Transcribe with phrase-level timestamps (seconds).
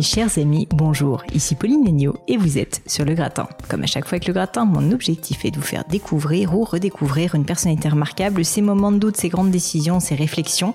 [0.00, 3.48] Mes chers amis, bonjour, ici Pauline Legnaud et vous êtes sur Le Gratin.
[3.68, 6.64] Comme à chaque fois avec Le Gratin, mon objectif est de vous faire découvrir ou
[6.64, 10.72] redécouvrir une personnalité remarquable, ses moments de doute, ses grandes décisions, ses réflexions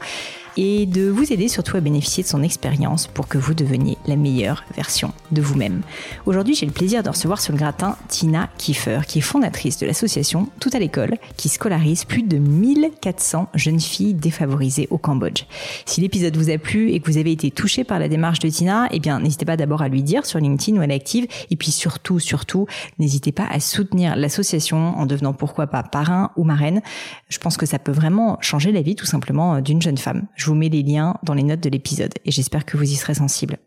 [0.58, 4.16] et de vous aider surtout à bénéficier de son expérience pour que vous deveniez la
[4.16, 5.82] meilleure version de vous-même.
[6.26, 9.86] Aujourd'hui, j'ai le plaisir de recevoir sur le gratin Tina Kiefer, qui est fondatrice de
[9.86, 15.44] l'association Tout à l'école, qui scolarise plus de 1400 jeunes filles défavorisées au Cambodge.
[15.86, 18.50] Si l'épisode vous a plu et que vous avez été touché par la démarche de
[18.50, 21.28] Tina, eh bien, n'hésitez pas d'abord à lui dire sur LinkedIn où elle est active,
[21.50, 22.68] et puis surtout, surtout,
[23.00, 26.82] n'hésitez pas à soutenir l'association en devenant pourquoi pas parrain ou marraine.
[27.30, 30.28] Je pense que ça peut vraiment changer la vie tout simplement d'une jeune femme.
[30.50, 33.16] Vous mets les liens dans les notes de l'épisode et j'espère que vous y serez
[33.16, 33.58] sensible.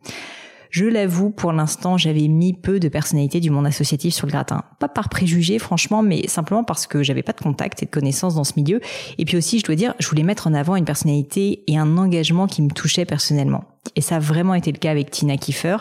[0.70, 4.64] Je l'avoue, pour l'instant, j'avais mis peu de personnalités du monde associatif sur le gratin.
[4.78, 8.34] Pas par préjugé, franchement, mais simplement parce que j'avais pas de contact et de connaissances
[8.34, 8.80] dans ce milieu.
[9.16, 11.96] Et puis aussi, je dois dire, je voulais mettre en avant une personnalité et un
[11.96, 13.64] engagement qui me touchait personnellement.
[13.96, 15.78] Et ça a vraiment été le cas avec Tina Kiefer,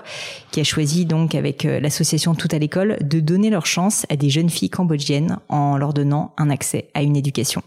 [0.52, 4.16] qui a choisi donc avec euh, l'association Tout à l'école de donner leur chance à
[4.16, 7.62] des jeunes filles cambodgiennes en leur donnant un accès à une éducation.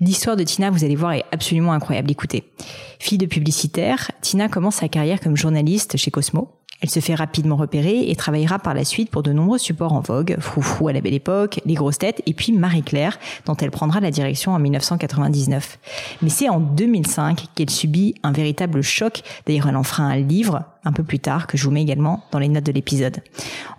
[0.00, 2.10] L'histoire de Tina, vous allez voir, est absolument incroyable.
[2.10, 2.44] Écoutez.
[2.98, 6.57] Fille de publicitaire, Tina commence sa carrière comme journaliste chez Cosmo.
[6.80, 10.00] Elle se fait rapidement repérer et travaillera par la suite pour de nombreux supports en
[10.00, 13.98] vogue, Froufrou à la belle époque, Les grosses têtes et puis Marie-Claire, dont elle prendra
[14.00, 15.78] la direction en 1999.
[16.22, 19.22] Mais c'est en 2005 qu'elle subit un véritable choc.
[19.46, 22.38] D'ailleurs, elle enfreint un livre, un peu plus tard, que je vous mets également dans
[22.38, 23.22] les notes de l'épisode.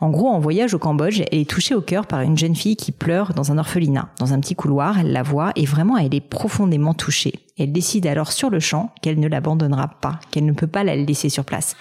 [0.01, 2.75] En gros, en voyage au Cambodge, elle est touchée au cœur par une jeune fille
[2.75, 4.09] qui pleure dans un orphelinat.
[4.19, 7.33] Dans un petit couloir, elle la voit et vraiment elle est profondément touchée.
[7.57, 10.95] Elle décide alors sur le champ qu'elle ne l'abandonnera pas, qu'elle ne peut pas la
[10.95, 11.75] laisser sur place.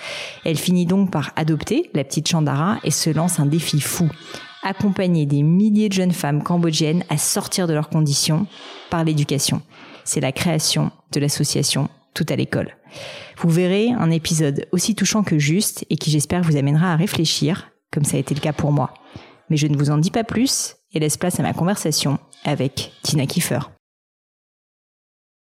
[0.44, 4.08] Elle finit donc par adopter la petite Chandara et se lance un défi fou.
[4.64, 8.46] Accompagner des milliers de jeunes femmes cambodgiennes à sortir de leurs conditions
[8.90, 9.62] par l'éducation.
[10.04, 12.77] C'est la création de l'association Tout à l'école.
[13.38, 17.70] Vous verrez un épisode aussi touchant que juste et qui j'espère vous amènera à réfléchir,
[17.92, 18.94] comme ça a été le cas pour moi.
[19.50, 22.92] Mais je ne vous en dis pas plus et laisse place à ma conversation avec
[23.02, 23.60] Tina Kiefer.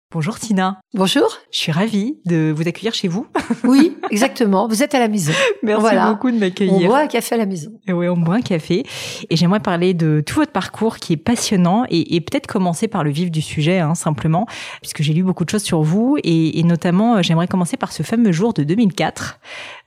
[0.09, 0.79] Bonjour Tina.
[0.93, 1.27] Bonjour.
[1.51, 3.27] Je suis ravie de vous accueillir chez vous.
[3.65, 4.65] Oui, exactement.
[4.69, 5.33] Vous êtes à la maison.
[5.63, 6.73] Merci beaucoup de m'accueillir.
[6.73, 7.71] On boit un café à la maison.
[7.87, 8.85] Et oui, on boit un café.
[9.29, 13.03] Et j'aimerais parler de tout votre parcours qui est passionnant et, et peut-être commencer par
[13.03, 14.45] le vif du sujet, hein, simplement,
[14.81, 17.91] puisque j'ai lu beaucoup de choses sur vous et, et notamment, euh, j'aimerais commencer par
[17.91, 19.39] ce fameux jour de 2004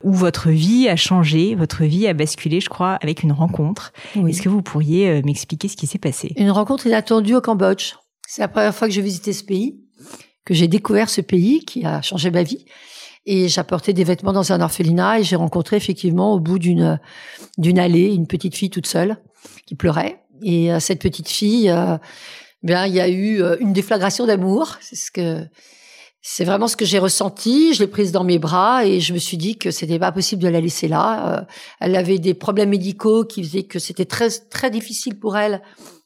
[0.03, 3.91] où votre vie a changé, votre vie a basculé, je crois, avec une rencontre.
[4.15, 4.29] Oui.
[4.29, 6.33] Est-ce que vous pourriez euh, m'expliquer ce qui s'est passé?
[6.37, 7.93] Une rencontre inattendue au Cambodge.
[8.27, 9.79] C'est la première fois que je visitais ce pays
[10.45, 12.65] que j'ai découvert ce pays qui a changé ma vie.
[13.25, 16.99] Et j'apportais des vêtements dans un orphelinat et j'ai rencontré effectivement au bout d'une
[17.57, 19.17] d'une allée une petite fille toute seule
[19.67, 20.23] qui pleurait.
[20.43, 21.97] Et euh, cette petite fille, euh,
[22.63, 24.77] bien il y a eu euh, une déflagration d'amour.
[24.81, 25.45] C'est ce que
[26.23, 27.75] c'est vraiment ce que j'ai ressenti.
[27.75, 30.41] Je l'ai prise dans mes bras et je me suis dit que c'était pas possible
[30.41, 31.47] de la laisser là.
[31.79, 35.61] elle avait des problèmes médicaux qui faisaient que c'était très très difficile pour elle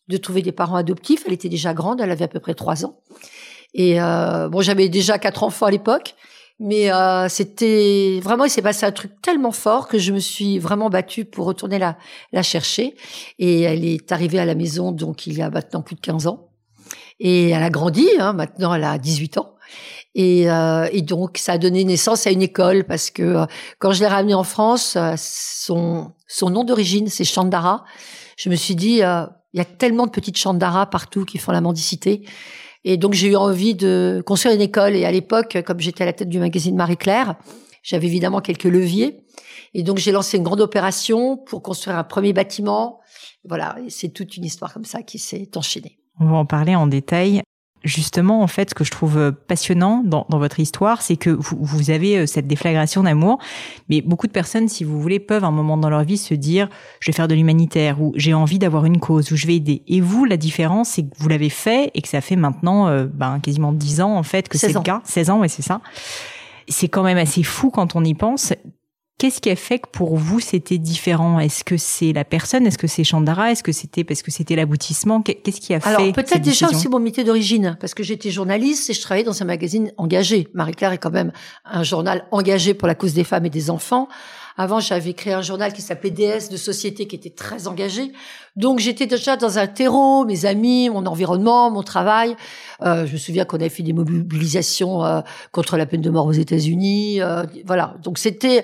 [0.07, 1.23] de trouver des parents adoptifs.
[1.25, 3.01] Elle était déjà grande, elle avait à peu près trois ans.
[3.75, 6.15] Et euh, bon, j'avais déjà quatre enfants à l'époque,
[6.59, 10.57] mais euh, c'était vraiment, il s'est passé un truc tellement fort que je me suis
[10.57, 11.97] vraiment battue pour retourner la,
[12.31, 12.95] la chercher.
[13.37, 16.25] Et elle est arrivée à la maison, donc il y a maintenant plus de 15
[16.25, 16.47] ans.
[17.19, 19.55] Et elle a grandi, hein, maintenant elle a 18 ans.
[20.15, 23.45] Et, euh, et, donc, ça a donné naissance à une école parce que euh,
[23.79, 27.83] quand je l'ai ramenée en France, euh, son, son nom d'origine, c'est Chandara.
[28.37, 31.51] Je me suis dit, euh, il y a tellement de petites Chandara partout qui font
[31.51, 32.25] la mendicité.
[32.85, 34.95] Et donc j'ai eu envie de construire une école.
[34.95, 37.35] Et à l'époque, comme j'étais à la tête du magazine Marie-Claire,
[37.83, 39.17] j'avais évidemment quelques leviers.
[39.73, 43.01] Et donc j'ai lancé une grande opération pour construire un premier bâtiment.
[43.43, 45.97] Voilà, c'est toute une histoire comme ça qui s'est enchaînée.
[46.19, 47.41] On va en parler en détail
[47.85, 51.29] justement, en fait, ce que je trouve euh, passionnant dans, dans votre histoire, c'est que
[51.29, 53.37] vous, vous, avez euh, cette déflagration d'amour,
[53.89, 56.33] mais beaucoup de personnes, si vous voulez, peuvent à un moment dans leur vie se
[56.33, 56.67] dire,
[56.99, 59.83] je vais faire de l'humanitaire, ou j'ai envie d'avoir une cause, ou je vais aider.
[59.87, 63.05] Et vous, la différence, c'est que vous l'avez fait et que ça fait maintenant euh,
[63.05, 65.01] ben, quasiment 10 ans, en fait, que c'est le cas.
[65.05, 65.81] 16 ans, ouais, c'est ça.
[66.67, 68.53] C'est quand même assez fou quand on y pense.
[69.17, 71.39] Qu'est-ce qui a fait que pour vous c'était différent?
[71.39, 72.67] Est-ce que c'est la personne?
[72.67, 75.21] Est-ce que c'est Chandara Est-ce que c'était parce que c'était l'aboutissement?
[75.21, 78.89] Qu'est-ce qui a fait Alors peut-être déjà aussi mon métier d'origine, parce que j'étais journaliste
[78.89, 80.49] et je travaillais dans un magazine engagé.
[80.53, 81.31] Marie-Claire est quand même
[81.63, 84.09] un journal engagé pour la cause des femmes et des enfants.
[84.57, 88.13] Avant, j'avais créé un journal qui s'appelait DS de société qui était très engagé.
[88.55, 92.37] Donc, j'étais déjà dans un terreau, mes amis, mon environnement, mon travail.
[92.81, 95.19] Euh, je me souviens qu'on avait fait des mobilisations euh,
[95.51, 97.21] contre la peine de mort aux États-Unis.
[97.21, 97.95] Euh, voilà.
[98.01, 98.63] Donc, c'était,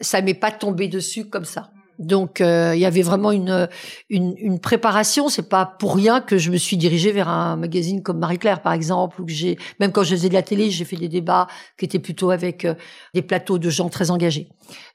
[0.00, 1.70] ça m'est pas tombé dessus comme ça.
[1.98, 3.68] Donc euh, il y avait vraiment une,
[4.10, 5.28] une, une préparation.
[5.28, 8.60] C'est pas pour rien que je me suis dirigée vers un magazine comme Marie Claire
[8.60, 11.08] par exemple, ou que j'ai même quand je faisais de la télé, j'ai fait des
[11.08, 11.46] débats
[11.78, 12.74] qui étaient plutôt avec euh,
[13.14, 14.48] des plateaux de gens très engagés.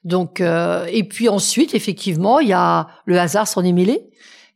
[0.04, 4.08] Donc euh, et puis ensuite effectivement il y a le hasard s'en est mêlé.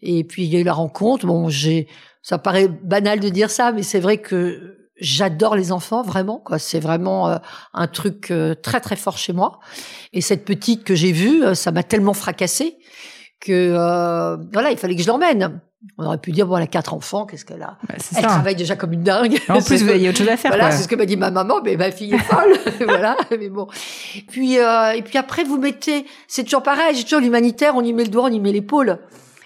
[0.03, 1.27] Et puis il y a eu la rencontre.
[1.27, 1.89] Bon j'ai
[2.23, 6.59] ça paraît banal de dire ça, mais c'est vrai que j'adore les enfants vraiment quoi.
[6.59, 7.37] C'est vraiment euh,
[7.75, 9.61] un truc euh, très très fort chez moi.
[10.13, 12.79] Et cette petite que j'ai vue euh, ça m'a tellement fracassé
[13.41, 13.71] que
[14.53, 15.61] voilà il fallait que je l'emmène.
[15.99, 18.23] On aurait pu dire bon elle a quatre enfants qu'est-ce qu'elle a elle ça.
[18.23, 19.39] travaille déjà comme une dingue.
[19.49, 21.31] En plus vous avez autre chose à faire voilà c'est ce que m'a dit ma
[21.31, 22.57] maman mais ma fille est folle.
[22.87, 23.69] Voilà mais bon.
[24.29, 28.05] Puis et puis après vous mettez c'est toujours pareil j'ai toujours l'humanitaire on y met
[28.05, 28.99] le doigt on y met l'épaule.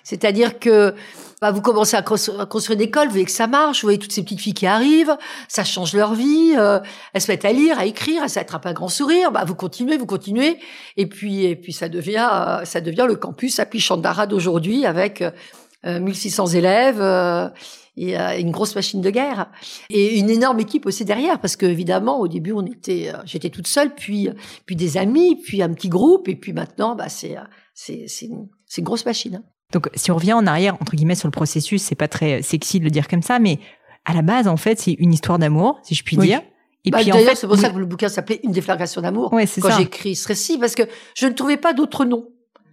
[0.04, 0.94] C'est-à-dire que
[1.40, 4.12] bah, vous commencez à, construire une école, vous voyez que ça marche, vous voyez toutes
[4.12, 5.16] ces petites filles qui arrivent,
[5.48, 6.80] ça change leur vie, euh,
[7.14, 9.96] elles se mettent à lire, à écrire, elles s'attrapent un grand sourire, bah, vous continuez,
[9.96, 10.58] vous continuez,
[10.96, 15.22] et puis et puis ça devient euh, ça devient le campus à Pichandara d'aujourd'hui avec
[15.22, 17.48] euh, 1600 élèves euh,
[17.96, 19.50] et une grosse machine de guerre
[19.88, 23.66] et une énorme équipe aussi derrière parce que évidemment au début on était j'étais toute
[23.66, 24.28] seule puis
[24.64, 27.36] puis des amis puis un petit groupe et puis maintenant bah c'est
[27.74, 29.42] c'est c'est une grosse machine.
[29.72, 32.80] Donc, si on revient en arrière, entre guillemets, sur le processus, c'est pas très sexy
[32.80, 33.58] de le dire comme ça, mais
[34.04, 36.40] à la base, en fait, c'est une histoire d'amour, si je puis dire.
[36.84, 39.32] Et bah, puis, d'ailleurs, c'est pour ça que le bouquin s'appelait Une déflagration d'amour.
[39.32, 40.82] Ouais, quand j'ai écrit ce récit, parce que
[41.14, 42.26] je ne trouvais pas d'autre nom.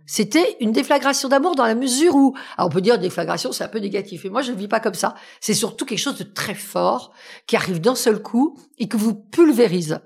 [0.09, 3.67] C'était une déflagration d'amour dans la mesure où, alors on peut dire déflagration, c'est un
[3.67, 4.23] peu négatif.
[4.23, 5.15] Et moi, je ne vis pas comme ça.
[5.41, 7.11] C'est surtout quelque chose de très fort
[7.45, 9.99] qui arrive d'un seul coup et que vous pulvérise.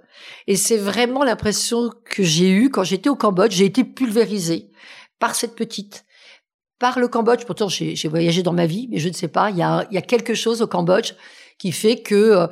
[0.48, 3.54] Et c'est vraiment l'impression que j'ai eue quand j'étais au Cambodge.
[3.54, 4.72] J'ai été pulvérisée
[5.20, 6.04] par cette petite
[6.82, 7.46] par le Cambodge.
[7.46, 9.52] Pourtant, j'ai voyagé dans ma vie, mais je ne sais pas.
[9.52, 11.14] Il y a, quelque chose au Cambodge
[11.60, 12.48] qui fait que euh,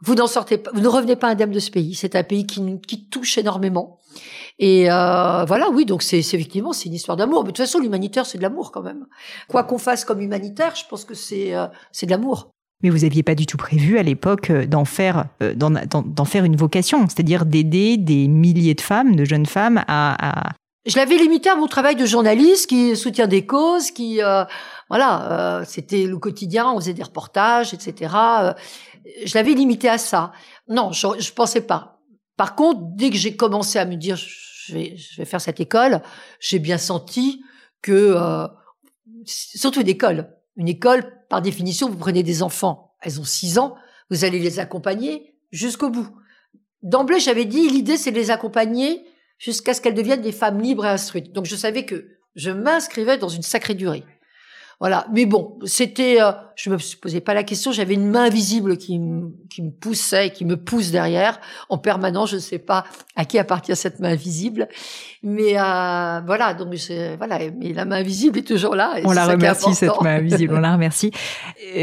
[0.00, 1.94] vous n'en sortez vous ne revenez pas indemne de ce pays.
[1.94, 3.98] C'est un pays qui, qui touche énormément.
[4.60, 7.42] Et euh, voilà, oui, donc c'est effectivement c'est une histoire d'amour.
[7.42, 9.06] Mais de toute façon, l'humanitaire, c'est de l'amour quand même.
[9.48, 12.50] Quoi qu'on fasse comme humanitaire, je pense que c'est euh, de l'amour.
[12.84, 17.08] Mais vous aviez pas du tout prévu à l'époque d'en faire d'en faire une vocation,
[17.08, 20.52] c'est-à-dire d'aider des milliers de femmes, de jeunes femmes à,
[20.84, 24.44] je l'avais limité à mon travail de journaliste qui soutient des causes, qui euh,
[24.88, 28.14] voilà, euh, c'était le quotidien, on faisait des reportages, etc.
[28.40, 28.52] Euh,
[29.24, 30.32] je l'avais limité à ça.
[30.68, 32.00] Non, je, je pensais pas.
[32.36, 35.60] Par contre, dès que j'ai commencé à me dire je vais, je vais faire cette
[35.60, 36.02] école,
[36.40, 37.44] j'ai bien senti
[37.80, 38.16] que
[39.24, 43.74] surtout une école, une école par définition, vous prenez des enfants, elles ont six ans,
[44.10, 46.08] vous allez les accompagner jusqu'au bout.
[46.82, 49.04] D'emblée, j'avais dit l'idée c'est de les accompagner
[49.42, 51.32] jusqu'à ce qu'elles deviennent des femmes libres et instruites.
[51.32, 52.06] Donc je savais que
[52.36, 54.04] je m'inscrivais dans une sacrée durée.
[54.80, 55.06] Voilà.
[55.12, 57.72] Mais bon, c'était, euh, je me posais pas la question.
[57.72, 59.00] J'avais une main visible qui,
[59.48, 62.30] qui me poussait, qui me pousse derrière en permanence.
[62.30, 62.84] Je ne sais pas
[63.16, 64.68] à qui appartient cette main visible,
[65.22, 66.54] mais euh, voilà.
[66.54, 66.74] Donc
[67.18, 67.38] voilà.
[67.58, 68.96] Mais la main visible est toujours là.
[69.04, 70.54] on la remercie cette main visible.
[70.56, 71.10] On la remercie.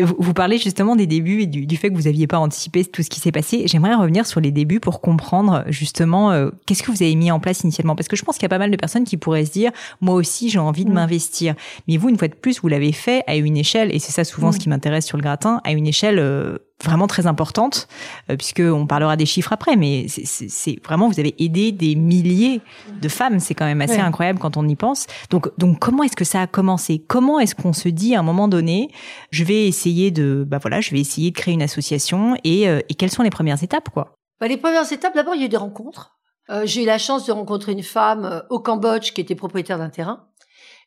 [0.02, 2.86] Vous, vous parlez justement des débuts et du, du fait que vous aviez pas anticipé
[2.86, 3.64] tout ce qui s'est passé.
[3.66, 7.40] J'aimerais revenir sur les débuts pour comprendre justement euh, qu'est-ce que vous avez mis en
[7.40, 9.46] place initialement, parce que je pense qu'il y a pas mal de personnes qui pourraient
[9.46, 9.72] se dire,
[10.02, 10.94] moi aussi j'ai envie de mm.
[10.94, 11.56] m'investir.
[11.88, 14.24] Mais vous, une fois de plus, vous l'avez fait à une échelle, et c'est ça
[14.24, 14.62] souvent ce mm.
[14.62, 17.88] qui m'intéresse sur le gratin, à une échelle euh, vraiment très importante,
[18.30, 22.62] euh, puisque on parlera des chiffres après, mais c'est vraiment vous avez aidé des milliers
[23.02, 25.08] de femmes, c'est quand même assez incroyable quand on y pense.
[25.30, 27.04] Donc donc comment est-ce que ça a commencé?
[27.08, 28.90] Comment est-ce qu'on se dit à un moment donné,
[29.32, 32.80] je vais essayer de bah voilà, je vais essayer de créer une association et, euh,
[32.90, 34.14] et quelles sont les premières étapes quoi?
[34.40, 36.18] Bah, les premières étapes, d'abord il y a eu des rencontres.
[36.64, 40.30] j'ai eu la chance de rencontrer une femme au Cambodge qui était propriétaire d'un terrain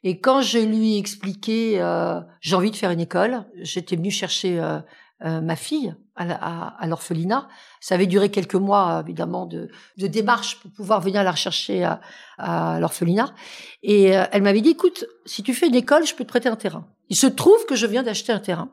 [0.05, 4.11] et quand je lui ai expliqué, euh, j'ai envie de faire une école, j'étais venue
[4.11, 4.81] chercher euh,
[5.25, 7.49] euh, ma fille à, à, l'orphelinat.
[7.81, 12.01] Ça avait duré quelques mois, évidemment, de, de démarche pour pouvoir venir la rechercher à,
[12.39, 13.33] à l'orphelinat.
[13.83, 16.57] Et elle m'avait dit, écoute, si tu fais une école, je peux te prêter un
[16.57, 16.87] terrain.
[17.09, 18.71] Il se trouve que je viens d'acheter un terrain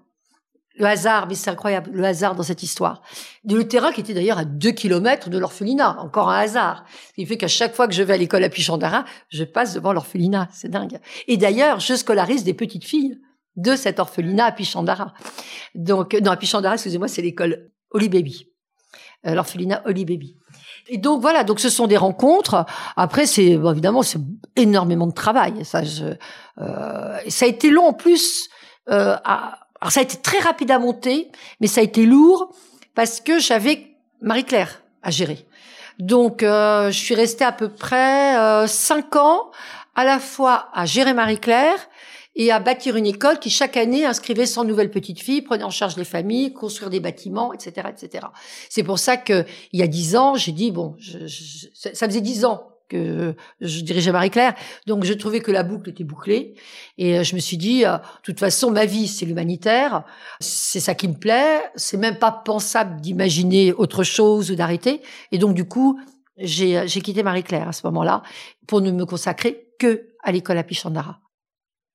[0.79, 3.01] le hasard, mais c'est incroyable, le hasard dans cette histoire.
[3.48, 6.86] Le terrain qui était d'ailleurs à deux kilomètres de l'orphelinat, encore un hasard.
[7.09, 9.74] Ce qui fait qu'à chaque fois que je vais à l'école à Pichandara, je passe
[9.74, 11.00] devant l'orphelinat, c'est dingue.
[11.27, 13.19] Et d'ailleurs, je scolarise des petites filles
[13.57, 15.13] de cet orphelinat à Pichandara.
[15.75, 18.48] Donc, non, à Pichandara, excusez-moi, c'est l'école Holy Baby.
[19.27, 20.38] Euh, l'orphelinat Holy Baby.
[20.88, 22.65] Et donc voilà, donc ce sont des rencontres.
[22.95, 24.19] Après, c'est bon, évidemment c'est
[24.55, 25.65] énormément de travail.
[25.65, 26.05] Ça, je,
[26.59, 28.50] euh, ça a été long en plus
[28.89, 32.53] euh, à, alors ça a été très rapide à monter, mais ça a été lourd
[32.95, 35.45] parce que j'avais Marie-Claire à gérer.
[36.00, 39.51] Donc euh, je suis restée à peu près euh, cinq ans
[39.95, 41.77] à la fois à gérer Marie-Claire
[42.36, 45.69] et à bâtir une école qui chaque année inscrivait 100 nouvelles petites filles, prenait en
[45.69, 48.27] charge les familles, construire des bâtiments, etc., etc.
[48.69, 51.17] C'est pour ça que il y a dix ans, j'ai dit bon, je,
[51.74, 54.55] ça faisait dix ans que je dirigeais Marie-Claire.
[54.88, 56.55] Donc, je trouvais que la boucle était bouclée.
[56.98, 60.03] Et euh, je me suis dit, de toute façon, ma vie, c'est l'humanitaire.
[60.41, 61.62] C'est ça qui me plaît.
[61.75, 65.01] C'est même pas pensable d'imaginer autre chose ou d'arrêter.
[65.31, 66.00] Et donc, du coup,
[66.38, 68.24] j'ai quitté Marie-Claire à ce moment-là
[68.67, 71.19] pour ne me consacrer que à l'école à Pichandara.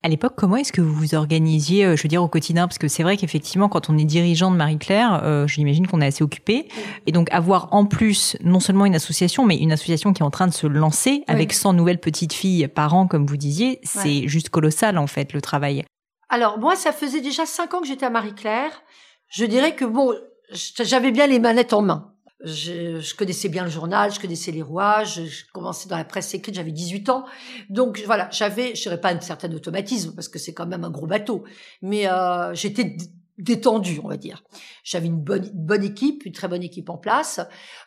[0.05, 2.69] À l'époque, comment est-ce que vous vous organisiez, euh, je veux dire, au quotidien?
[2.69, 6.07] Parce que c'est vrai qu'effectivement, quand on est dirigeant de Marie-Claire, euh, j'imagine qu'on est
[6.07, 6.69] assez occupé.
[7.07, 10.31] Et donc, avoir en plus, non seulement une association, mais une association qui est en
[10.31, 14.29] train de se lancer avec 100 nouvelles petites filles par an, comme vous disiez, c'est
[14.29, 15.87] juste colossal, en fait, le travail.
[16.29, 18.83] Alors, moi, ça faisait déjà 5 ans que j'étais à Marie-Claire.
[19.29, 20.15] Je dirais que, bon,
[20.53, 22.13] j'avais bien les manettes en main.
[22.45, 26.35] Je, je, connaissais bien le journal, je connaissais les rouages, je, commençais dans la presse
[26.35, 27.25] écrite, j'avais 18 ans.
[27.71, 30.91] Donc voilà, j'avais, je dirais pas un certain automatisme parce que c'est quand même un
[30.91, 31.45] gros bateau,
[31.83, 32.97] mais euh, j'étais
[33.38, 34.43] détendu, on va dire.
[34.85, 37.41] J'avais une bonne, bonne équipe, une très bonne équipe en place.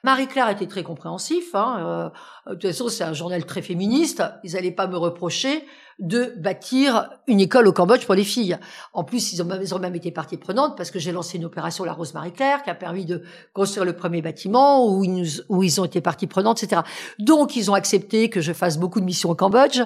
[0.03, 1.55] Marie-Claire était très compréhensif.
[1.55, 2.11] Hein,
[2.47, 4.23] euh, de toute façon, c'est un journal très féministe.
[4.43, 5.63] Ils n'allaient pas me reprocher
[5.99, 8.57] de bâtir une école au Cambodge pour les filles.
[8.93, 11.37] En plus, ils ont même, ils ont même été partie prenante parce que j'ai lancé
[11.37, 13.23] une opération La Rose Marie-Claire qui a permis de
[13.53, 16.81] construire le premier bâtiment où ils, où ils ont été partie prenante, etc.
[17.19, 19.81] Donc, ils ont accepté que je fasse beaucoup de missions au Cambodge.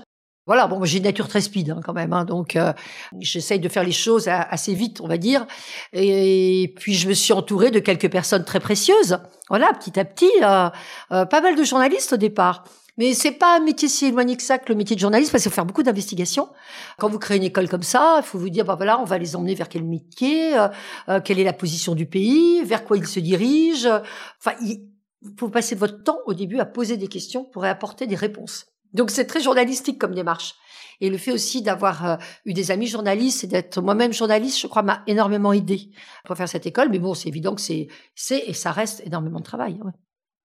[0.47, 2.73] Voilà, bon, j'ai une nature très speed hein, quand même, hein, donc euh,
[3.19, 5.45] j'essaye de faire les choses assez vite, on va dire.
[5.93, 9.19] Et, puis je me suis entourée de quelques personnes très précieuses.
[9.49, 10.69] Voilà, petit à petit, euh,
[11.11, 12.63] euh, pas mal de journalistes au départ.
[12.97, 15.43] Mais c'est pas un métier si éloigné que ça que le métier de journaliste, parce
[15.43, 16.49] qu'il faut faire beaucoup d'investigations.
[16.97, 19.19] Quand vous créez une école comme ça, il faut vous dire, bah voilà, on va
[19.19, 20.53] les emmener vers quel métier,
[21.23, 24.01] quelle est la position du pays, vers quoi ils se dirigent.
[24.39, 24.81] Enfin, il
[25.39, 28.70] faut passer votre temps au début à poser des questions pour apporter des réponses.
[28.93, 30.55] Donc c'est très journalistique comme démarche.
[31.01, 34.67] Et le fait aussi d'avoir euh, eu des amis journalistes et d'être moi-même journaliste, je
[34.67, 35.89] crois, m'a énormément aidé
[36.25, 36.89] pour faire cette école.
[36.91, 39.79] Mais bon, c'est évident que c'est, c'est et ça reste énormément de travail.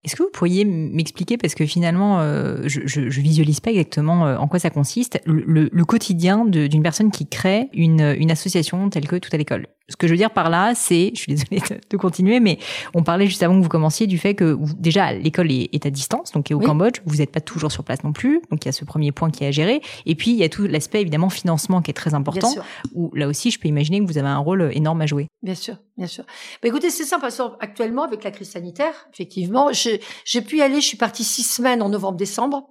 [0.05, 4.37] Est-ce que vous pourriez m'expliquer, parce que finalement, euh, je, je, visualise pas exactement euh,
[4.37, 9.09] en quoi ça consiste, le, le quotidien d'une personne qui crée une, une association telle
[9.09, 9.67] que Tout à l'école?
[9.89, 12.59] Ce que je veux dire par là, c'est, je suis désolée de, continuer, mais
[12.95, 16.33] on parlait juste avant que vous commenciez du fait que déjà l'école est, à distance,
[16.33, 18.71] donc est au Cambodge, vous n'êtes pas toujours sur place non plus, donc il y
[18.71, 21.03] a ce premier point qui est à gérer, et puis il y a tout l'aspect
[21.03, 22.55] évidemment financement qui est très important,
[22.95, 25.27] où là aussi je peux imaginer que vous avez un rôle énorme à jouer.
[25.43, 26.25] Bien sûr, bien sûr.
[26.63, 30.81] Bah, écoutez, c'est simple, parce actuellement avec la crise sanitaire, effectivement, j'ai pu y aller,
[30.81, 32.69] je suis partie six semaines en novembre-décembre.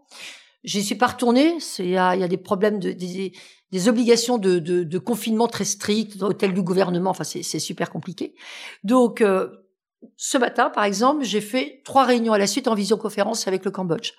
[0.64, 1.58] J'y suis pas retournée.
[1.80, 3.34] Il y a, y a, des problèmes de des,
[3.74, 7.10] des obligations de, de, de, confinement très strictes, hôtel du gouvernement.
[7.10, 8.36] Enfin, c'est super compliqué.
[8.84, 9.48] Donc, euh,
[10.16, 13.72] ce matin, par exemple, j'ai fait trois réunions à la suite en visioconférence avec le
[13.72, 14.12] Cambodge.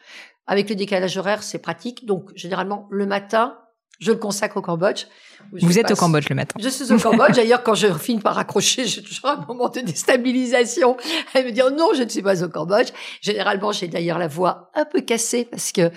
[0.49, 2.05] Avec le décalage horaire, c'est pratique.
[2.05, 3.57] Donc, généralement, le matin,
[4.01, 5.07] je le consacre au Cambodge.
[5.53, 6.59] Vous êtes au Cambodge le matin.
[6.61, 7.37] Je suis au Cambodge.
[7.37, 10.97] D'ailleurs, quand je finis par raccrocher, j'ai toujours un moment de déstabilisation.
[11.35, 12.89] Elle me dit non, je ne suis pas au Cambodge.
[13.21, 15.91] Généralement, j'ai d'ailleurs la voix un peu cassée parce que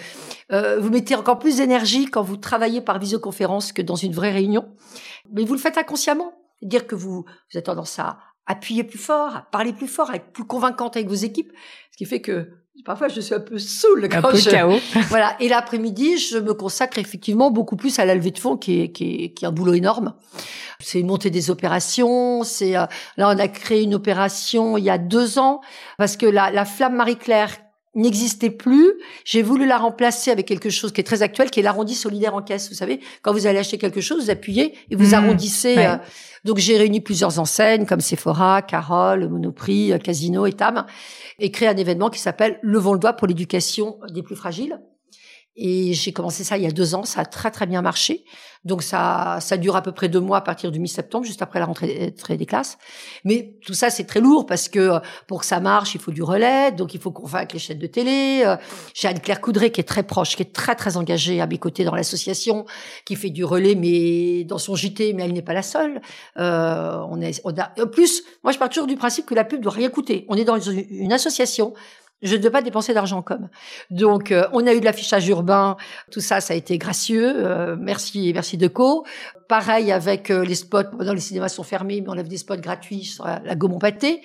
[0.52, 4.32] euh, vous mettez encore plus d'énergie quand vous travaillez par visioconférence que dans une vraie
[4.32, 4.68] réunion.
[5.32, 6.34] Mais vous le faites inconsciemment.
[6.62, 10.16] Dire que vous, vous avez tendance à appuyer plus fort, à parler plus fort, à
[10.16, 11.52] être plus convaincante avec vos équipes,
[11.92, 12.50] ce qui fait que
[12.86, 14.80] Parfois, je suis un peu saoule quand un peu chaos.
[15.10, 15.36] voilà.
[15.40, 18.92] Et l'après-midi, je me consacre effectivement beaucoup plus à la levée de fonds, qui est,
[18.92, 20.14] qui est, qui est un boulot énorme.
[20.80, 22.44] C'est monter des opérations.
[22.44, 22.86] C'est euh,
[23.18, 25.62] là, on a créé une opération il y a deux ans
[25.98, 27.58] parce que la, la flamme Marie-Claire
[27.96, 28.94] n'existait plus.
[29.26, 32.36] J'ai voulu la remplacer avec quelque chose qui est très actuel, qui est l'arrondi solidaire
[32.36, 32.70] en caisse.
[32.70, 35.14] Vous savez, quand vous allez acheter quelque chose, vous appuyez et vous mmh.
[35.14, 35.78] arrondissez.
[35.78, 35.98] Euh,
[36.46, 40.86] donc j'ai réuni plusieurs enseignes comme Sephora, Carole, Monoprix, euh, Casino et Tam
[41.40, 44.80] et créé un événement qui s'appelle Levons le doigt pour l'éducation des plus fragiles.
[45.58, 48.24] Et j'ai commencé ça il y a deux ans, ça a très très bien marché.
[48.64, 51.60] Donc ça, ça dure à peu près deux mois à partir du mi-septembre, juste après
[51.60, 52.78] la rentrée des classes.
[53.24, 56.12] Mais tout ça, c'est très lourd parce que euh, pour que ça marche, il faut
[56.12, 58.44] du relais, donc il faut qu'on fasse avec les chaînes de télé.
[58.46, 58.58] Euh,
[58.94, 61.86] j'ai Anne-Claire Coudray qui est très proche, qui est très très engagée à mes côtés
[61.86, 62.66] dans l'association,
[63.06, 66.02] qui fait du relais, mais dans son JT, mais elle n'est pas la seule.
[66.38, 69.46] Euh, on, est, on a, en plus, moi je pars toujours du principe que la
[69.46, 70.26] pub doit rien coûter.
[70.28, 71.74] On est dans une association
[72.22, 73.50] je ne dois pas dépenser d'argent comme.
[73.92, 75.78] Donc, euh, on a eu de l'affichage urbain.
[76.12, 77.32] Tout ça, ça a été gracieux.
[77.36, 79.06] Euh, merci, merci Deco.
[79.48, 80.84] Pareil avec euh, les spots.
[81.00, 84.22] Dans les cinémas sont fermés, mais on a des spots gratuits sur la, gomme pâté.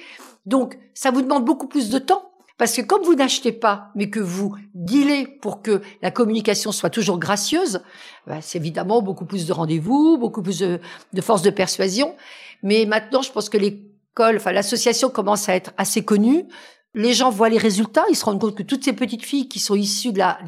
[0.47, 2.31] Donc, ça vous demande beaucoup plus de temps.
[2.59, 6.91] Parce que comme vous n'achetez pas, mais que vous dealez pour que la communication soit
[6.91, 7.83] toujours gracieuse,
[8.27, 10.79] bah, c'est évidemment beaucoup plus de rendez-vous, beaucoup plus de,
[11.13, 12.15] de force de persuasion.
[12.63, 16.47] Mais maintenant, je pense que l'école, enfin l'association commence à être assez connue.
[16.95, 19.59] Les gens voient les résultats, ils se rendent compte que toutes ces petites filles qui
[19.59, 20.39] sont issues de la,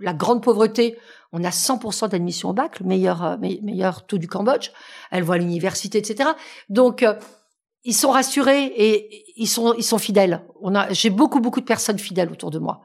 [0.00, 0.98] la, grande pauvreté,
[1.32, 4.70] on a 100% d'admission au bac, le meilleur, euh, meilleur taux du Cambodge.
[5.10, 6.30] Elles voient l'université, etc.
[6.68, 7.14] Donc, euh,
[7.84, 10.42] ils sont rassurés et ils sont, ils sont fidèles.
[10.90, 12.82] J'ai beaucoup, beaucoup de personnes fidèles autour de moi.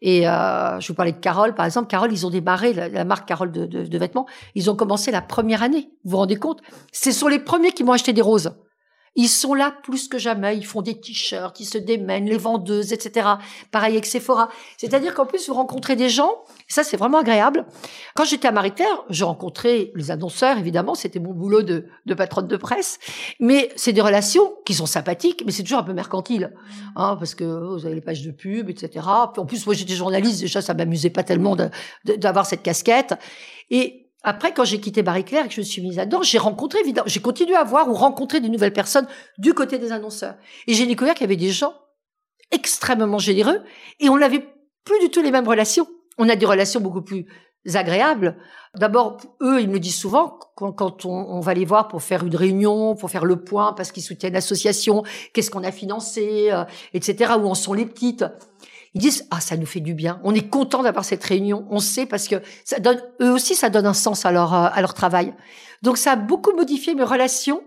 [0.00, 1.88] Et euh, je vous parlais de Carole, par exemple.
[1.88, 4.26] Carole, ils ont démarré la, marque Carole de, de, de, vêtements.
[4.54, 5.90] Ils ont commencé la première année.
[6.04, 6.62] Vous vous rendez compte?
[6.92, 8.52] Ce sont les premiers qui m'ont acheté des roses.
[9.16, 10.56] Ils sont là plus que jamais.
[10.56, 13.28] Ils font des t-shirts, ils se démènent, les vendeuses, etc.
[13.70, 14.48] Pareil avec Sephora.
[14.76, 16.44] C'est-à-dire qu'en plus, vous rencontrez des gens.
[16.68, 17.66] Ça, c'est vraiment agréable.
[18.14, 20.94] Quand j'étais à Marie Claire, je rencontrais les annonceurs, évidemment.
[20.94, 22.98] C'était mon boulot de, de patronne de presse.
[23.40, 26.52] Mais c'est des relations qui sont sympathiques, mais c'est toujours un peu mercantile.
[26.96, 29.06] Hein, parce que vous avez les pages de pub, etc.
[29.06, 30.40] En plus, moi, j'étais journaliste.
[30.40, 31.56] Déjà, ça m'amusait pas tellement
[32.04, 33.14] d'avoir cette casquette.
[33.70, 36.38] Et après, quand j'ai quitté Barry Claire et que je me suis mise là-dedans, j'ai
[36.38, 39.06] rencontré, évidemment, j'ai continué à voir ou rencontrer de nouvelles personnes
[39.38, 40.34] du côté des annonceurs.
[40.66, 41.74] Et j'ai découvert qu'il y avait des gens
[42.50, 43.60] extrêmement généreux
[44.00, 44.44] et on n'avait
[44.84, 45.86] plus du tout les mêmes relations.
[46.18, 47.26] On a des relations beaucoup plus
[47.74, 48.36] agréables.
[48.74, 52.34] D'abord, eux, ils me disent souvent, quand, on, on, va les voir pour faire une
[52.34, 57.34] réunion, pour faire le point, parce qu'ils soutiennent l'association, qu'est-ce qu'on a financé, euh, etc.,
[57.38, 58.24] où en sont les petites
[58.94, 60.20] ils disent ah ça nous fait du bien.
[60.24, 61.66] On est content d'avoir cette réunion.
[61.70, 64.68] On sait parce que ça donne eux aussi ça donne un sens à leur euh,
[64.72, 65.34] à leur travail.
[65.82, 67.62] Donc ça a beaucoup modifié mes relations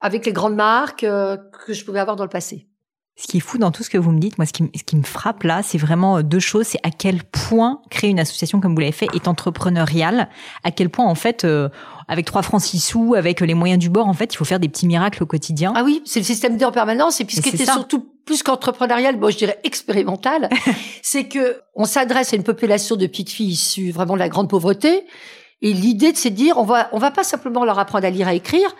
[0.00, 2.66] avec les grandes marques euh, que je pouvais avoir dans le passé.
[3.18, 4.84] Ce qui est fou dans tout ce que vous me dites, moi, ce qui, ce
[4.84, 6.66] qui me frappe là, c'est vraiment euh, deux choses.
[6.66, 10.28] C'est à quel point créer une association comme vous l'avez fait est entrepreneurial.
[10.64, 11.46] À quel point, en fait,
[12.08, 14.60] avec trois francs six sous, avec les moyens du bord, en fait, il faut faire
[14.60, 15.72] des petits miracles au quotidien.
[15.74, 17.18] Ah oui, c'est le système D en permanence.
[17.22, 20.50] Et puis, ce qui était surtout plus qu'entrepreneurial, bon, je dirais expérimental,
[21.02, 24.50] c'est que on s'adresse à une population de petites filles issues vraiment de la grande
[24.50, 25.06] pauvreté.
[25.62, 28.28] Et l'idée, c'est de dire, on va, on va pas simplement leur apprendre à lire,
[28.28, 28.74] à écrire,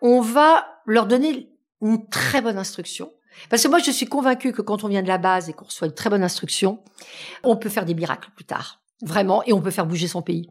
[0.00, 1.50] on va leur donner
[1.82, 3.12] une très bonne instruction.
[3.50, 5.66] Parce que moi, je suis convaincue que quand on vient de la base et qu'on
[5.66, 6.78] reçoit une très bonne instruction,
[7.42, 8.80] on peut faire des miracles plus tard.
[9.04, 10.48] Vraiment, et on peut faire bouger son pays.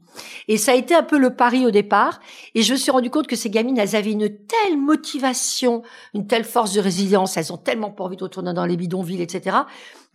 [0.48, 2.20] Et ça a été un peu le pari au départ.
[2.54, 5.82] Et je me suis rendu compte que ces gamines, elles avaient une telle motivation,
[6.14, 9.24] une telle force de résilience, elles ont tellement pas envie de retourner dans les bidonvilles,
[9.24, 9.58] etc.,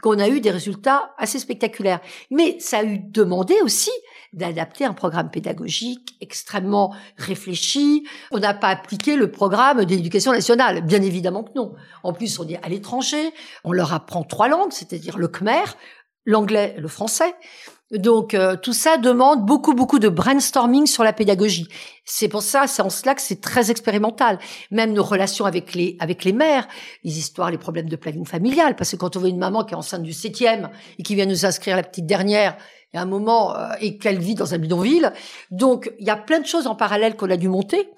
[0.01, 2.01] qu'on a eu des résultats assez spectaculaires.
[2.31, 3.91] Mais ça a eu demandé aussi
[4.33, 8.07] d'adapter un programme pédagogique extrêmement réfléchi.
[8.31, 11.75] On n'a pas appliqué le programme d'éducation nationale, bien évidemment que non.
[12.05, 13.33] En plus, on est à l'étranger,
[13.65, 15.65] on leur apprend trois langues, c'est-à-dire le khmer,
[16.25, 17.35] l'anglais et le français.
[17.91, 21.69] Donc euh, tout ça demande beaucoup beaucoup de brainstorming sur la pédagogie.
[22.05, 24.39] C'est pour ça, c'est en cela que c'est très expérimental.
[24.71, 26.69] Même nos relations avec les avec les mères,
[27.03, 28.77] les histoires, les problèmes de planning familial.
[28.77, 31.27] Parce que quand on voit une maman qui est enceinte du septième et qui vient
[31.27, 32.59] nous inscrire la petite dernière,
[32.93, 35.13] il y a un moment euh, et qu'elle vit dans un bidonville.
[35.51, 37.89] Donc il y a plein de choses en parallèle qu'on a dû monter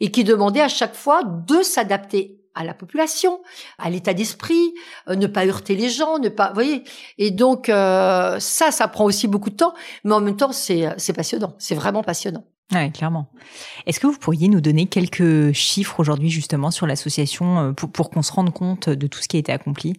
[0.00, 3.40] et qui demandaient à chaque fois de s'adapter à la population,
[3.78, 4.74] à l'état d'esprit,
[5.08, 6.82] euh, ne pas heurter les gens, ne pas, vous voyez.
[7.16, 10.88] Et donc euh, ça, ça prend aussi beaucoup de temps, mais en même temps, c'est
[10.98, 12.44] c'est passionnant, c'est vraiment passionnant.
[12.74, 13.30] Oui, clairement.
[13.86, 18.10] Est-ce que vous pourriez nous donner quelques chiffres aujourd'hui justement sur l'association euh, pour, pour
[18.10, 19.94] qu'on se rende compte de tout ce qui a été accompli?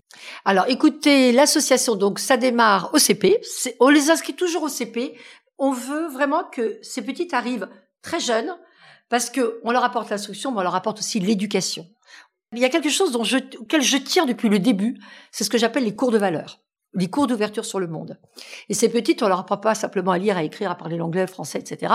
[0.45, 3.41] Alors, écoutez, l'association, donc ça démarre au CP.
[3.79, 5.15] On les inscrit toujours au CP.
[5.57, 7.67] On veut vraiment que ces petites arrivent
[8.03, 8.55] très jeunes
[9.09, 11.87] parce que on leur apporte l'instruction, mais on leur apporte aussi l'éducation.
[12.55, 14.99] Il y a quelque chose dont je, auquel je tiens depuis le début,
[15.31, 16.59] c'est ce que j'appelle les cours de valeur,
[16.95, 18.17] les cours d'ouverture sur le monde.
[18.69, 21.21] Et ces petites, on leur apprend pas simplement à lire, à écrire, à parler l'anglais,
[21.21, 21.93] le français, etc.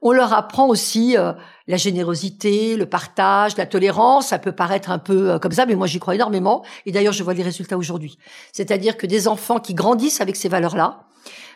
[0.00, 1.32] On leur apprend aussi euh,
[1.66, 4.28] la générosité, le partage, la tolérance.
[4.28, 6.64] Ça peut paraître un peu euh, comme ça, mais moi j'y crois énormément.
[6.86, 8.18] Et d'ailleurs, je vois les résultats aujourd'hui.
[8.52, 11.06] C'est-à-dire que des enfants qui grandissent avec ces valeurs-là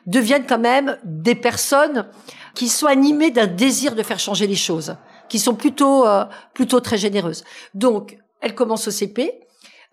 [0.07, 2.09] deviennent quand même des personnes
[2.57, 4.96] qui sont animées d'un désir de faire changer les choses
[5.28, 7.44] qui sont plutôt euh, plutôt très généreuses.
[7.72, 9.33] Donc elle commence au CP.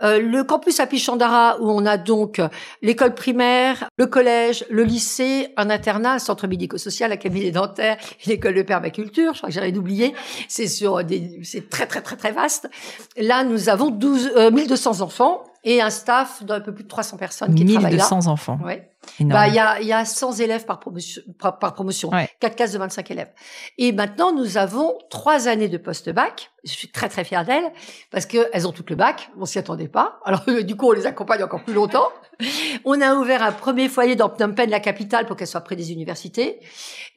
[0.02, 2.42] Euh, le campus à Pichandara, où on a donc
[2.82, 8.56] l'école primaire, le collège, le lycée, un internat, un centre médico-social, un cabinet dentaire, l'école
[8.56, 10.14] de permaculture, je crois que j'aurais oublié.
[10.48, 12.70] C'est sur des, c'est très très très très vaste.
[13.18, 17.18] Là, nous avons 12, 1200 euh, enfants et un staff d'un peu plus de 300
[17.18, 18.08] personnes qui travaillent là.
[18.10, 18.60] 1200 enfants.
[18.64, 18.90] Ouais.
[19.22, 22.10] Bah, il y a, y a 100 élèves par promotion, par, promotion.
[22.10, 22.30] Ouais.
[22.40, 23.32] 4 classes de 25 élèves.
[23.78, 26.52] Et maintenant, nous avons trois années de post-bac.
[26.64, 27.72] Je suis très, très fière d'elles
[28.12, 29.30] parce qu'elles ont toutes le bac.
[29.38, 30.20] On s'y attendait pas.
[30.26, 32.10] Alors, du coup, on les accompagne encore plus longtemps.
[32.86, 35.76] on a ouvert un premier foyer dans Phnom Penh, la capitale, pour qu'elles soient près
[35.76, 36.60] des universités.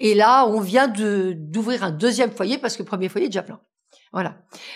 [0.01, 3.31] Et là, on vient de, d'ouvrir un deuxième foyer parce que le premier foyer est
[3.31, 3.61] déjà plein.
[4.13, 4.35] Voilà.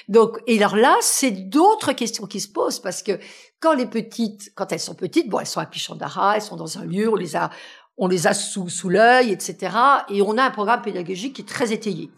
[0.08, 3.18] Donc, et alors là, c'est d'autres questions qui se posent parce que
[3.60, 6.78] quand les petites, quand elles sont petites, bon, elles sont à Pichandara, elles sont dans
[6.78, 7.50] un lieu, on les a,
[7.98, 9.76] on les a sous, sous l'œil, etc.
[10.08, 12.10] Et on a un programme pédagogique qui est très étayé.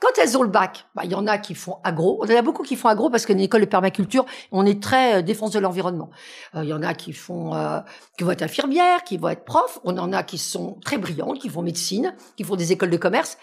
[0.00, 2.18] Quand elles ont le bac, bah, il y en a qui font agro.
[2.20, 5.16] On en a beaucoup qui font agro parce qu'une école de permaculture, on est très
[5.16, 6.10] euh, défense de l'environnement.
[6.54, 7.80] Euh, il y en a qui font, euh,
[8.18, 9.78] qui vont être infirmières, qui vont être profs.
[9.84, 12.98] On en a qui sont très brillantes, qui font médecine, qui font des écoles de
[12.98, 13.38] commerce.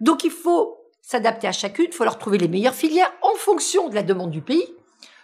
[0.00, 3.88] Donc il faut s'adapter à chacune, il faut leur trouver les meilleures filières en fonction
[3.88, 4.66] de la demande du pays.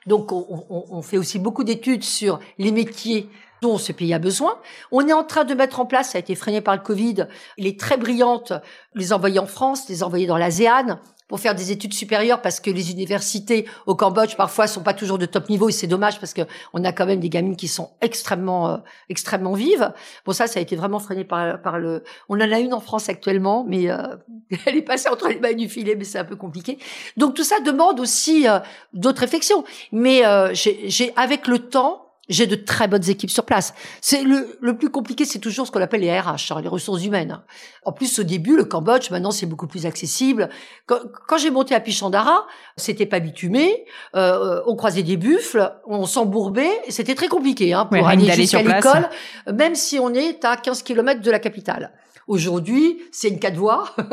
[0.07, 3.29] Donc on, on, on fait aussi beaucoup d'études sur les métiers
[3.62, 4.59] dont ce pays a besoin.
[4.93, 7.27] On est en train de mettre en place, ça a été freiné par le Covid,
[7.59, 8.53] les très brillantes,
[8.95, 10.99] les envoyer en France, les envoyer dans l'ASEAN,
[11.31, 15.16] pour faire des études supérieures parce que les universités au Cambodge parfois sont pas toujours
[15.16, 17.69] de top niveau et c'est dommage parce que on a quand même des gamines qui
[17.69, 18.77] sont extrêmement euh,
[19.09, 19.93] extrêmement vives.
[20.27, 22.81] Bon ça ça a été vraiment freiné par par le on en a une en
[22.81, 24.16] France actuellement mais euh,
[24.66, 26.79] elle est passée entre les mains du filet mais c'est un peu compliqué.
[27.16, 28.59] Donc tout ça demande aussi euh,
[28.93, 29.62] d'autres réflexions
[29.93, 33.75] mais j'ai avec le temps j'ai de très bonnes équipes sur place.
[34.01, 37.05] C'est le, le plus compliqué, c'est toujours ce qu'on appelle les RH, hein, les ressources
[37.05, 37.40] humaines.
[37.85, 40.49] En plus, au début, le Cambodge, maintenant, c'est beaucoup plus accessible.
[40.87, 46.07] Quand, quand j'ai monté à Pichandara, c'était pas bitumé, euh, on croisait des buffles, on
[46.07, 49.09] s'embourbait, c'était très compliqué hein, pour aller jusqu'à l'école,
[49.53, 51.93] même si on est à 15 km de la capitale.
[52.31, 53.93] Aujourd'hui, c'est une quatre voies.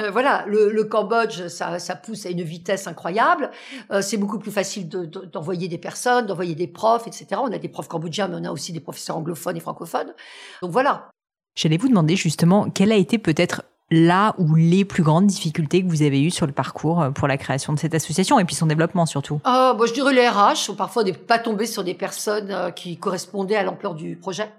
[0.00, 3.50] Euh, voilà, le, le, Cambodge, ça, ça, pousse à une vitesse incroyable.
[3.92, 7.26] Euh, c'est beaucoup plus facile d'envoyer des personnes, d'envoyer des profs, etc.
[7.38, 10.14] On a des profs cambodgiens, mais on a aussi des professeurs anglophones et francophones.
[10.62, 11.10] Donc voilà.
[11.54, 15.88] J'allais vous demander justement quelle a été peut-être là ou les plus grandes difficultés que
[15.88, 18.54] vous avez eues sur le parcours euh, pour la création de cette association et puis
[18.56, 19.40] son développement surtout?
[19.44, 23.62] Moi je dirais les RH parfois des, pas tombés sur des personnes qui correspondaient à
[23.62, 24.50] l'ampleur du projet.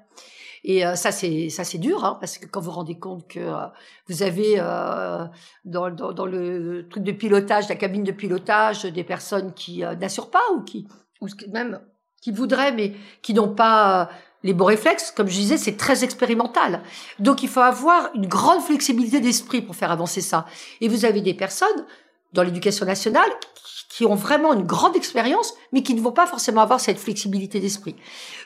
[0.67, 3.28] Et euh, ça, c'est ça, c'est dur, hein, parce que quand vous vous rendez compte
[3.28, 3.67] que euh,
[4.10, 5.25] vous avez euh,
[5.63, 10.32] dans, dans, dans, le truc de pilotage, la cabine de pilotage, des personnes qui n'assurent
[10.32, 10.88] pas ou qui,
[11.21, 11.80] ou même
[12.19, 14.10] qui voudraient, mais qui n'ont pas
[14.41, 16.82] les bons réflexes, comme je disais, c'est très expérimental.
[17.19, 20.47] Donc il faut avoir une grande flexibilité d'esprit pour faire avancer ça.
[20.82, 21.86] Et vous avez des personnes
[22.35, 23.29] dans l'éducation nationale
[23.89, 27.61] qui ont vraiment une grande expérience, mais qui ne vont pas forcément avoir cette flexibilité
[27.61, 27.95] d'esprit.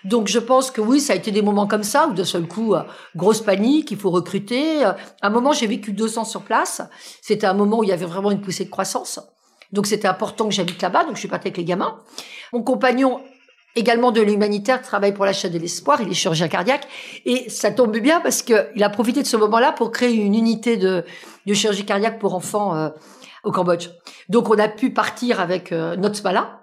[0.04, 2.48] Donc je pense que oui, ça a été des moments comme ça, où d'un seul
[2.48, 2.84] coup, euh,
[3.16, 4.84] grosse panique, il faut recruter.
[4.84, 6.84] À un moment, j'ai vécu deux ans sur place.
[7.22, 9.20] C'était un moment où il y avait vraiment une poussée de croissance.
[9.72, 11.98] Donc c'était important que j'habite là-bas, donc je suis partie avec les gamins.
[12.54, 13.20] Mon compagnon
[13.76, 16.88] également de l'humanitaire, travaille pour la chaîne de l'espoir, il est chirurgien cardiaque,
[17.26, 20.76] et ça tombe bien parce qu'il a profité de ce moment-là pour créer une unité
[20.76, 21.06] de,
[21.46, 22.90] de chirurgie cardiaque pour enfants euh,
[23.44, 23.90] au Cambodge.
[24.30, 26.56] Donc on a pu partir avec euh, notre Smala.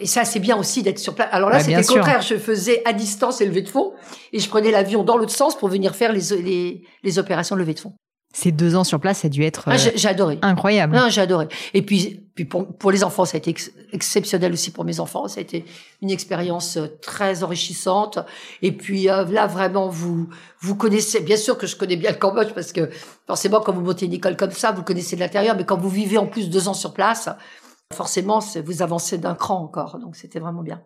[0.00, 1.28] Et ça, c'est bien aussi d'être sur place.
[1.32, 2.20] Alors là, c'était le contraire.
[2.20, 3.94] Je faisais à distance et levée de fonds.
[4.32, 7.60] Et je prenais l'avion dans l'autre sens pour venir faire les, les, les opérations de
[7.60, 7.94] levée de fonds.
[8.40, 10.38] Ces deux ans sur place, ça a dû être ah, j'ai adoré.
[10.42, 10.94] incroyable.
[10.94, 11.48] Non, j'ai adoré.
[11.74, 13.52] Et puis, puis pour, pour, les enfants, ça a été
[13.92, 15.26] exceptionnel aussi pour mes enfants.
[15.26, 15.64] Ça a été
[16.02, 18.20] une expérience euh, très enrichissante.
[18.62, 20.28] Et puis euh, là, vraiment, vous
[20.60, 21.18] vous connaissez.
[21.18, 22.90] Bien sûr que je connais bien le Cambodge parce que
[23.26, 25.56] forcément, quand vous montez une école comme ça, vous connaissez de l'intérieur.
[25.56, 27.28] Mais quand vous vivez en plus deux ans sur place,
[27.92, 29.98] forcément, vous avancez d'un cran encore.
[29.98, 30.80] Donc, c'était vraiment bien.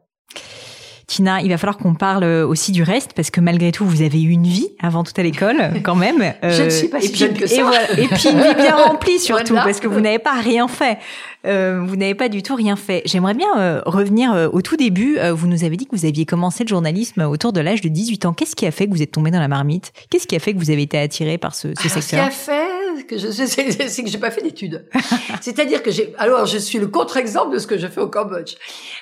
[1.13, 4.01] Tina, il va falloir qu'on parle euh, aussi du reste parce que malgré tout, vous
[4.01, 6.33] avez eu une vie avant tout à l'école, quand même.
[6.43, 7.55] je ne suis pas si jeune que ça.
[7.99, 10.97] Et, puis une vie bien remplie surtout parce que vous n'avez pas rien fait.
[11.45, 13.03] Euh, vous n'avez pas du tout rien fait.
[13.05, 15.19] J'aimerais bien euh, revenir au tout début.
[15.33, 18.25] vous nous avez dit que vous aviez commencé le journalisme autour de l'âge de 18
[18.25, 18.33] ans.
[18.33, 19.93] Qu'est-ce qui a fait que vous êtes tombé dans la marmite?
[20.09, 22.17] Qu'est-ce qui a fait que vous avez été attiré par ce, ce secteur Ce qui
[22.17, 22.72] a fait
[23.13, 23.31] que je
[23.89, 24.89] c'est que j'ai pas fait d'études.
[25.41, 28.55] C'est-à-dire que j'ai, alors je suis le contre-exemple de ce que je fais au Cambodge.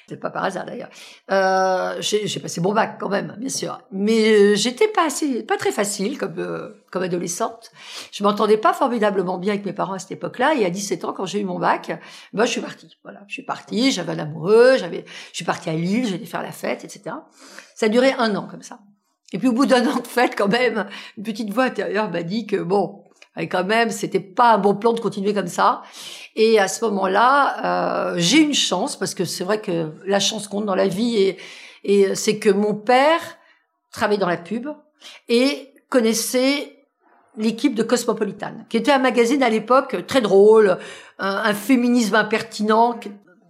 [0.08, 0.90] C'est pas par hasard d'ailleurs.
[1.30, 5.56] Euh, j'ai passé mon bac quand même, bien sûr, mais euh, j'étais pas assez, pas
[5.56, 7.70] très facile comme euh, comme adolescente.
[8.12, 10.54] Je m'entendais pas formidablement bien avec mes parents à cette époque-là.
[10.54, 12.00] Et à 17 ans, quand j'ai eu mon bac,
[12.32, 12.96] ben je suis partie.
[13.04, 13.92] Voilà, je suis partie.
[13.92, 14.76] J'avais un amoureux.
[14.76, 16.06] J'avais, je suis partie à Lille.
[16.06, 17.16] J'allais faire la fête, etc.
[17.76, 18.80] Ça a duré un an comme ça.
[19.32, 22.22] Et puis au bout d'un an de fête, quand même, une petite voix intérieure m'a
[22.22, 22.99] dit que bon,
[23.38, 25.82] et quand même, c'était pas un bon plan de continuer comme ça.
[26.36, 30.48] Et à ce moment-là, euh, j'ai une chance parce que c'est vrai que la chance
[30.48, 31.38] compte dans la vie et,
[31.84, 33.20] et c'est que mon père
[33.92, 34.68] travaillait dans la pub
[35.28, 36.76] et connaissait
[37.36, 40.78] l'équipe de Cosmopolitan, qui était un magazine à l'époque très drôle,
[41.18, 42.98] un, féminisme impertinent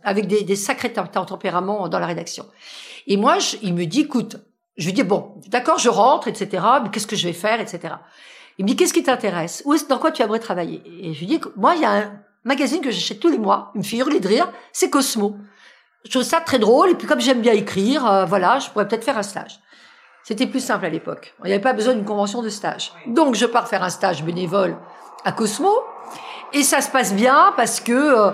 [0.03, 2.47] avec des, sacrés tempéraments dans la rédaction.
[3.07, 4.37] Et moi, il me dit, écoute,
[4.77, 6.63] je lui dis bon, d'accord, je rentre, etc.
[6.83, 7.95] Mais qu'est-ce que je vais faire, etc.
[8.61, 9.63] Il me dit, qu'est-ce qui t'intéresse?
[9.65, 10.83] Où est dans quoi tu aimerais travailler?
[10.85, 12.13] Et je lui dis, moi, il y a un
[12.45, 13.73] magazine que j'achète tous les mois.
[13.83, 15.39] Fait hurler de rire, c'est Cosmo.
[16.05, 18.87] Je trouve ça très drôle, et puis comme j'aime bien écrire, euh, voilà, je pourrais
[18.87, 19.61] peut-être faire un stage.
[20.25, 21.35] C'était plus simple à l'époque.
[21.43, 22.93] Il n'y avait pas besoin d'une convention de stage.
[23.07, 24.77] Donc, je pars faire un stage bénévole
[25.25, 25.73] à Cosmo,
[26.53, 27.93] et ça se passe bien parce que...
[27.93, 28.31] Euh,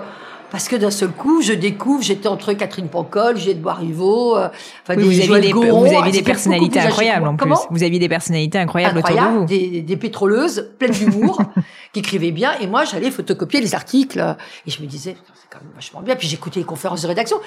[0.51, 4.49] parce que d'un seul coup, je découvre, j'étais entre Catherine Pancol, Juliette Bois-Rivaux, euh,
[4.83, 7.53] enfin des vous aviez des, vous aviez des personnalités incroyables en plus.
[7.69, 9.45] vous aviez des personnalités incroyables, autour de vous.
[9.45, 11.41] Des, des pétroleuses pleines d'humour
[11.93, 14.19] qui écrivaient bien, et moi j'allais photocopier les articles
[14.65, 16.15] et je me disais c'est quand même vachement bien.
[16.15, 17.37] Puis j'écoutais les conférences de rédaction.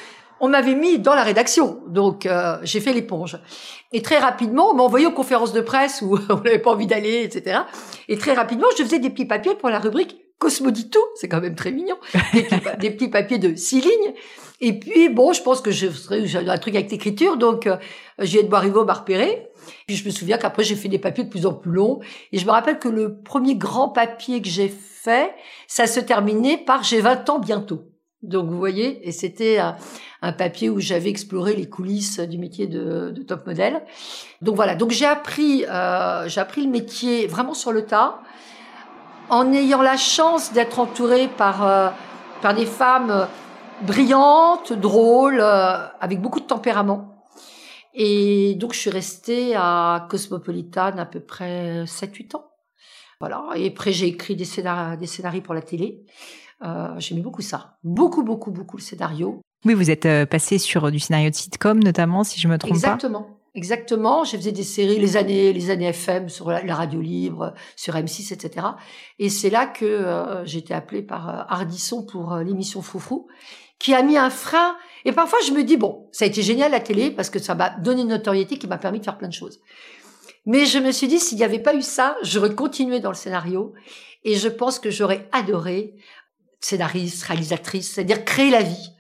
[0.42, 3.38] On m'avait mis dans la rédaction, donc euh, j'ai fait l'éponge.
[3.92, 6.86] Et très rapidement, on m'a envoyé aux conférences de presse où on n'avait pas envie
[6.86, 7.60] d'aller, etc.
[8.08, 11.54] Et très rapidement, je faisais des petits papiers pour la rubrique Cosmodito, c'est quand même
[11.54, 11.96] très mignon,
[12.80, 14.14] des petits, papiers de six lignes.
[14.62, 15.86] Et puis, bon, je pense que je
[16.24, 17.76] j'ai un truc avec l'écriture, donc euh,
[18.18, 19.48] Edouard Rivo m'a repéré.
[19.86, 22.00] Puis je me souviens qu'après, j'ai fait des papiers de plus en plus longs.
[22.32, 25.34] Et je me rappelle que le premier grand papier que j'ai fait,
[25.68, 27.84] ça se terminait par «j'ai 20 ans bientôt».
[28.22, 33.10] Donc, vous voyez, et c'était un, papier où j'avais exploré les coulisses du métier de,
[33.10, 33.82] de top modèle.
[34.42, 38.20] Donc voilà, donc j'ai appris, euh, j'ai appris le métier vraiment sur le tas,
[39.30, 41.88] en ayant la chance d'être entourée par, euh,
[42.42, 43.28] par des femmes
[43.82, 47.26] brillante, drôle, euh, avec beaucoup de tempérament.
[47.94, 52.44] Et donc, je suis restée à Cosmopolitan à peu près 7-8 ans.
[53.18, 53.44] Voilà.
[53.56, 56.04] Et après, j'ai écrit des scénarios, des scénarios pour la télé.
[56.62, 57.78] Euh, J'aimais beaucoup ça.
[57.82, 59.40] Beaucoup, beaucoup, beaucoup le scénario.
[59.64, 62.70] Oui, vous êtes euh, passé sur du scénario de sitcom, notamment, si je me trompe
[62.70, 62.76] pas.
[62.76, 63.39] Exactement.
[63.54, 64.24] Exactement.
[64.24, 68.32] Je faisais des séries les années, les années FM sur la, radio libre, sur M6,
[68.32, 68.66] etc.
[69.18, 73.26] Et c'est là que euh, j'ai été appelée par euh, Ardisson pour l'émission Foufou
[73.80, 74.76] qui a mis un frein.
[75.04, 77.56] Et parfois, je me dis, bon, ça a été génial la télé parce que ça
[77.56, 79.58] m'a donné une notoriété qui m'a permis de faire plein de choses.
[80.46, 83.16] Mais je me suis dit, s'il n'y avait pas eu ça, j'aurais continué dans le
[83.16, 83.72] scénario.
[84.22, 85.96] Et je pense que j'aurais adoré
[86.60, 88.90] scénariste, réalisatrice, c'est-à-dire créer la vie.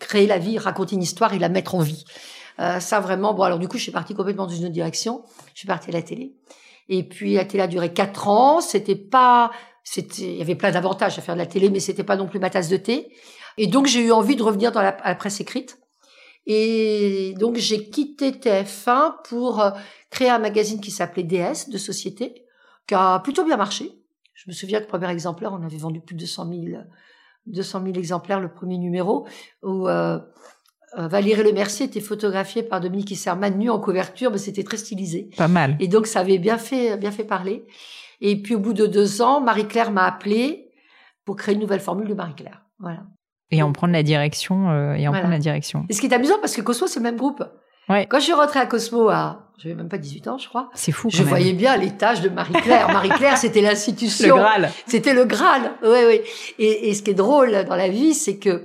[0.00, 2.04] Créer la vie, raconter une histoire et la mettre en vie.
[2.60, 5.24] Euh, ça vraiment, bon alors du coup, je suis partie complètement dans une autre direction.
[5.54, 6.34] Je suis partie à la télé.
[6.88, 8.60] Et puis la télé a duré quatre ans.
[8.60, 9.50] C'était pas,
[9.82, 12.26] c'était, il y avait plein d'avantages à faire de la télé, mais c'était pas non
[12.26, 13.12] plus ma tasse de thé.
[13.56, 15.78] Et donc, j'ai eu envie de revenir dans la, presse écrite.
[16.46, 19.70] Et donc, j'ai quitté TF1 pour euh,
[20.10, 22.44] créer un magazine qui s'appelait DS, de société,
[22.86, 23.92] qui a plutôt bien marché.
[24.34, 26.82] Je me souviens que le premier exemplaire, on avait vendu plus de 200 000,
[27.46, 29.26] 200 000 exemplaires, le premier numéro,
[29.62, 30.18] où euh
[30.96, 35.30] Valérie Le Mercier était photographiée par Dominique Isserman nu en couverture, mais c'était très stylisé.
[35.36, 35.76] Pas mal.
[35.80, 37.64] Et donc, ça avait bien fait, bien fait parler.
[38.20, 40.70] Et puis, au bout de deux ans, Marie-Claire m'a appelé
[41.24, 42.62] pour créer une nouvelle formule de Marie-Claire.
[42.78, 43.04] Voilà.
[43.50, 44.70] Et en prendre la direction.
[44.70, 45.84] Euh, et en prendre la direction.
[45.88, 47.44] Et ce qui est amusant, parce que Cosmo, c'est le même groupe.
[47.88, 48.06] Ouais.
[48.06, 50.70] Quand je suis rentrée à Cosmo à, j'avais même pas 18 ans, je crois.
[50.74, 51.10] C'est fou.
[51.10, 52.88] je voyais bien l'étage de Marie-Claire.
[52.92, 54.36] Marie-Claire, c'était l'institution.
[54.36, 54.70] Le Graal.
[54.86, 55.72] C'était le Graal.
[55.82, 56.20] Oui, oui.
[56.58, 58.62] Et, et ce qui est drôle dans la vie, c'est que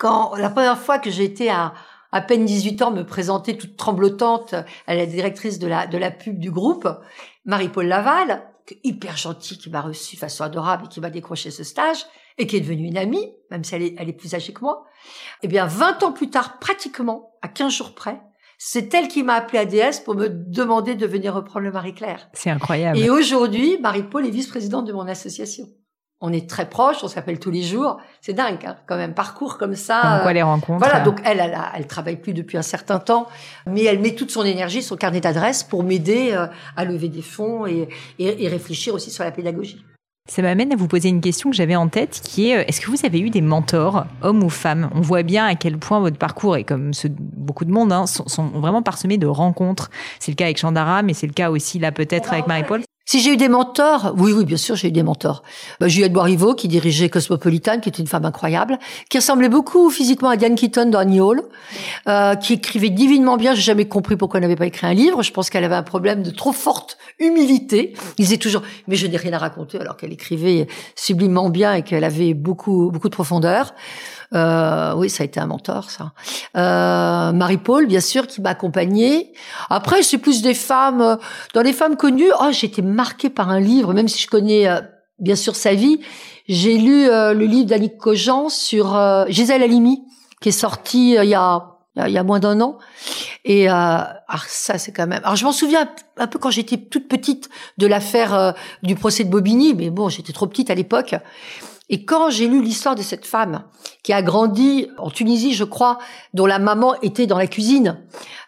[0.00, 1.74] quand la première fois que j'étais à
[2.12, 4.54] à peine 18 ans me présenter toute tremblotante
[4.88, 6.88] à la directrice de la de la pub du groupe,
[7.44, 8.42] Marie-Paul Laval,
[8.82, 12.04] hyper gentille, qui m'a reçu de façon adorable et qui m'a décroché ce stage
[12.38, 14.62] et qui est devenue une amie, même si elle est, elle est plus âgée que
[14.62, 14.86] moi.
[15.42, 18.20] Eh bien, 20 ans plus tard, pratiquement, à 15 jours près,
[18.58, 22.28] c'est elle qui m'a appelé à DS pour me demander de venir reprendre le Marie-Claire.
[22.32, 22.98] C'est incroyable.
[22.98, 25.68] Et aujourd'hui, Marie-Paul est vice-présidente de mon association.
[26.20, 27.98] On est très proches, on s'appelle tous les jours.
[28.20, 30.00] C'est dingue, hein, quand même, parcours comme ça.
[30.02, 30.78] Comme quoi les rencontres.
[30.78, 33.26] Voilà, donc elle, elle, elle, travaille plus depuis un certain temps,
[33.66, 37.22] mais elle met toute son énergie, son carnet d'adresses pour m'aider euh, à lever des
[37.22, 39.82] fonds et, et, et réfléchir aussi sur la pédagogie.
[40.30, 42.80] Ça m'amène à vous poser une question que j'avais en tête, qui est euh, est-ce
[42.80, 44.88] que vous avez eu des mentors, hommes ou femmes?
[44.94, 48.06] On voit bien à quel point votre parcours, et comme ce, beaucoup de monde, hein,
[48.06, 49.90] sont, sont, vraiment parsemés de rencontres.
[50.20, 52.82] C'est le cas avec Chandara, mais c'est le cas aussi là peut-être avec Marie-Paul.
[53.10, 55.42] Si j'ai eu des mentors, oui, oui, bien sûr, j'ai eu des mentors.
[55.80, 60.28] Bah, Juliette Boiriveau, qui dirigeait Cosmopolitan, qui était une femme incroyable, qui ressemblait beaucoup physiquement
[60.28, 61.42] à Diane Keaton dans Annie Hall,
[62.06, 63.52] euh, qui écrivait divinement bien.
[63.56, 65.24] J'ai jamais compris pourquoi elle n'avait pas écrit un livre.
[65.24, 67.94] Je pense qu'elle avait un problème de trop forte humilité.
[68.16, 71.82] Il disait toujours, mais je n'ai rien à raconter, alors qu'elle écrivait sublimement bien et
[71.82, 73.74] qu'elle avait beaucoup, beaucoup de profondeur.
[74.32, 76.12] Euh, oui, ça a été un mentor, ça.
[76.56, 79.32] Euh, Marie-Paul, bien sûr, qui m'a accompagnée.
[79.68, 81.00] Après, c'est plus des femmes.
[81.00, 81.16] Euh,
[81.54, 84.68] dans les femmes connues, oh, j'ai été marquée par un livre, même si je connais
[84.68, 84.80] euh,
[85.18, 86.00] bien sûr sa vie.
[86.48, 90.04] J'ai lu euh, le livre d'Annick Cogent sur Gisèle Halimi,
[90.40, 91.66] qui est sorti il y a
[92.06, 92.78] il y a moins d'un an.
[93.44, 95.20] Et euh, alors ça, c'est quand même.
[95.24, 99.28] Alors je m'en souviens un peu quand j'étais toute petite de l'affaire du procès de
[99.28, 101.16] Bobigny, mais bon, j'étais trop petite à l'époque.
[101.92, 103.64] Et quand j'ai lu l'histoire de cette femme
[104.04, 105.98] qui a grandi en Tunisie, je crois,
[106.32, 108.00] dont la maman était dans la cuisine,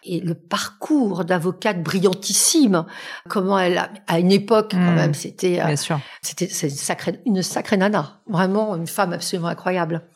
[0.05, 2.85] et le parcours d'avocate brillantissime,
[3.27, 4.95] comment elle, à une époque, quand hmm.
[4.95, 5.75] même, c'était, euh,
[6.21, 8.21] c'était, une sacrée, une sacrée nana.
[8.27, 10.07] Vraiment, une femme absolument incroyable.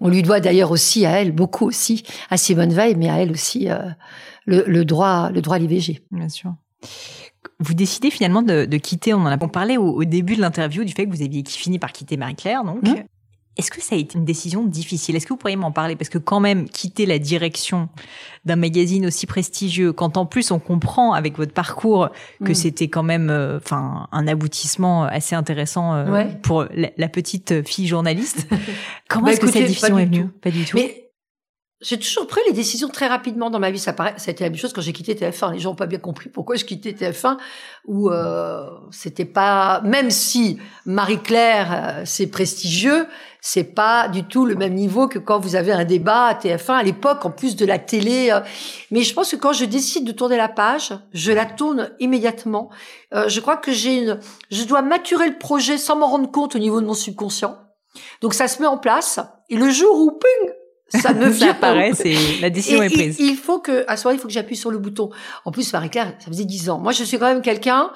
[0.00, 3.30] On lui doit d'ailleurs aussi à elle, beaucoup aussi, à Simone Veil, mais à elle
[3.30, 3.78] aussi, euh,
[4.44, 6.02] le, le droit, le droit à l'IVG.
[6.10, 6.52] Bien sûr.
[7.58, 11.06] Vous décidez finalement de, quitter, on en a parlé au, début de l'interview du fait
[11.06, 12.82] que vous aviez fini par quitter Marie-Claire, donc.
[12.82, 13.04] Mmh.
[13.58, 15.14] Est-ce que ça a été une décision difficile?
[15.14, 15.94] Est-ce que vous pourriez m'en parler?
[15.94, 17.90] Parce que quand même, quitter la direction
[18.46, 22.08] d'un magazine aussi prestigieux, quand en plus on comprend avec votre parcours
[22.42, 22.54] que mmh.
[22.54, 28.48] c'était quand même, euh, enfin, un aboutissement assez intéressant euh, pour la, petite fille journaliste.
[29.08, 30.28] Comment bah, est-ce que cette décision est venue?
[30.28, 30.78] Pas du tout.
[30.78, 31.11] Mais
[31.82, 33.78] j'ai toujours pris les décisions très rapidement dans ma vie.
[33.78, 35.52] Ça paraît, ça a été la même chose quand j'ai quitté TF1.
[35.52, 37.36] Les gens n'ont pas bien compris pourquoi je quittais TF1,
[37.86, 43.06] où euh, c'était pas, même si Marie-Claire euh, c'est prestigieux,
[43.44, 46.74] c'est pas du tout le même niveau que quand vous avez un débat à TF1
[46.74, 48.30] à l'époque, en plus de la télé.
[48.30, 48.40] Euh.
[48.92, 52.70] Mais je pense que quand je décide de tourner la page, je la tourne immédiatement.
[53.12, 54.20] Euh, je crois que j'ai une,
[54.52, 57.58] je dois maturer le projet sans m'en rendre compte au niveau de mon subconscient.
[58.20, 59.18] Donc ça se met en place.
[59.50, 60.52] Et le jour où, ping,
[60.92, 61.50] ça me vient.
[61.50, 63.16] apparaît, c'est la décision est prise.
[63.18, 65.10] Il, faut que, à moment il faut que j'appuie sur le bouton.
[65.44, 66.78] En plus, Marie-Claire, ça faisait dix ans.
[66.78, 67.90] Moi, je suis quand même quelqu'un.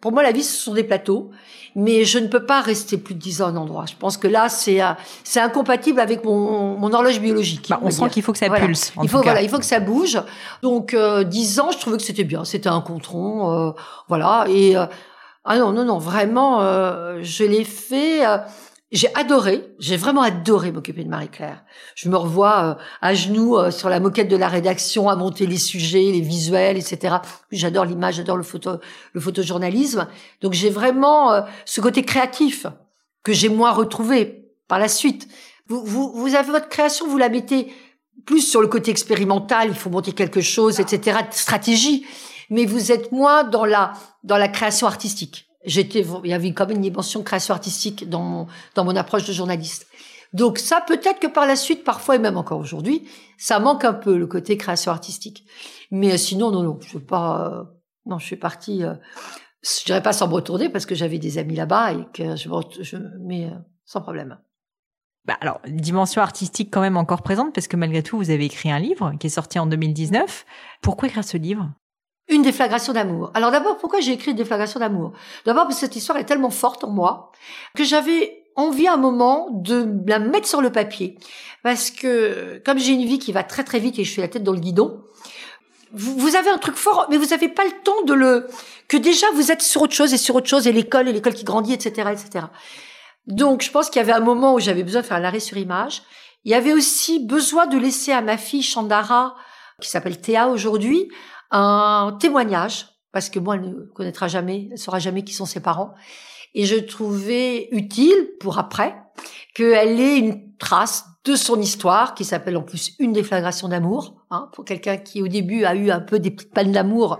[0.00, 1.30] Pour moi, la vie, ce sont des plateaux,
[1.74, 3.84] mais je ne peux pas rester plus de dix ans à un endroit.
[3.86, 4.92] Je pense que là, c'est euh,
[5.24, 7.68] c'est incompatible avec mon, mon horloge biologique.
[7.68, 8.92] Bah, on sent qu'il faut que ça pulse.
[9.02, 10.20] il faut voilà, il faut que ça bouge.
[10.62, 12.44] Donc euh, dix ans, je trouvais que c'était bien.
[12.44, 13.72] C'était un contron, euh,
[14.08, 14.46] voilà.
[14.48, 14.86] Et euh,
[15.44, 18.20] ah non, non, non, vraiment, je l'ai fait
[18.92, 21.64] j'ai adoré, j'ai vraiment adoré m'occuper de Marie-Claire.
[21.94, 25.46] Je me revois euh, à genoux euh, sur la moquette de la rédaction à monter
[25.46, 27.16] les sujets, les visuels, etc.
[27.52, 28.78] J'adore l'image, j'adore le photo,
[29.12, 30.08] le photojournalisme.
[30.40, 32.66] Donc j'ai vraiment euh, ce côté créatif
[33.22, 35.28] que j'ai moins retrouvé par la suite.
[35.68, 37.72] Vous, vous, vous avez votre création, vous la mettez
[38.26, 41.18] plus sur le côté expérimental, il faut monter quelque chose, etc.
[41.30, 42.04] Stratégie,
[42.50, 43.92] mais vous êtes moins dans la
[44.24, 48.22] dans la création artistique j'étais, il y avait quand même une dimension création artistique dans
[48.22, 49.86] mon, dans mon approche de journaliste.
[50.32, 53.94] Donc ça, peut-être que par la suite, parfois et même encore aujourd'hui, ça manque un
[53.94, 55.44] peu le côté création artistique.
[55.90, 57.64] Mais sinon, non, non, je suis pas, euh,
[58.06, 58.84] non, je suis partie.
[58.84, 58.94] Euh,
[59.62, 62.48] je dirais pas sans me retourner parce que j'avais des amis là-bas et que je,
[62.80, 64.38] je mais euh, sans problème.
[65.26, 68.70] Bah alors, dimension artistique quand même encore présente parce que malgré tout, vous avez écrit
[68.70, 70.46] un livre qui est sorti en 2019.
[70.80, 71.70] Pourquoi écrire ce livre?
[72.30, 73.30] Une déflagration d'amour.
[73.34, 75.12] Alors d'abord, pourquoi j'ai écrit une déflagration d'amour?
[75.44, 77.32] D'abord parce que cette histoire est tellement forte en moi
[77.76, 81.18] que j'avais envie à un moment de la mettre sur le papier.
[81.62, 84.28] Parce que comme j'ai une vie qui va très très vite et je suis la
[84.28, 85.02] tête dans le guidon,
[85.92, 88.46] vous, avez un truc fort, mais vous n'avez pas le temps de le...
[88.86, 91.34] que déjà vous êtes sur autre chose et sur autre chose et l'école et l'école
[91.34, 92.46] qui grandit, etc., etc.
[93.26, 95.40] Donc je pense qu'il y avait un moment où j'avais besoin de faire un arrêt
[95.40, 96.02] sur image.
[96.44, 99.34] Il y avait aussi besoin de laisser à ma fille Chandara,
[99.80, 101.08] qui s'appelle Théa aujourd'hui,
[101.50, 105.60] un témoignage, parce que moi, elle ne connaîtra jamais, elle saura jamais qui sont ses
[105.60, 105.94] parents.
[106.54, 108.96] Et je trouvais utile, pour après,
[109.54, 114.16] qu'elle ait une trace de son histoire, qui s'appelle en plus Une déflagration d'amour.
[114.30, 117.18] Hein, pour quelqu'un qui, au début, a eu un peu des petites pannes d'amour,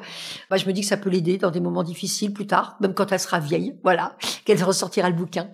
[0.48, 2.94] bah, je me dis que ça peut l'aider dans des moments difficiles plus tard, même
[2.94, 5.50] quand elle sera vieille, voilà, qu'elle ressortira le bouquin.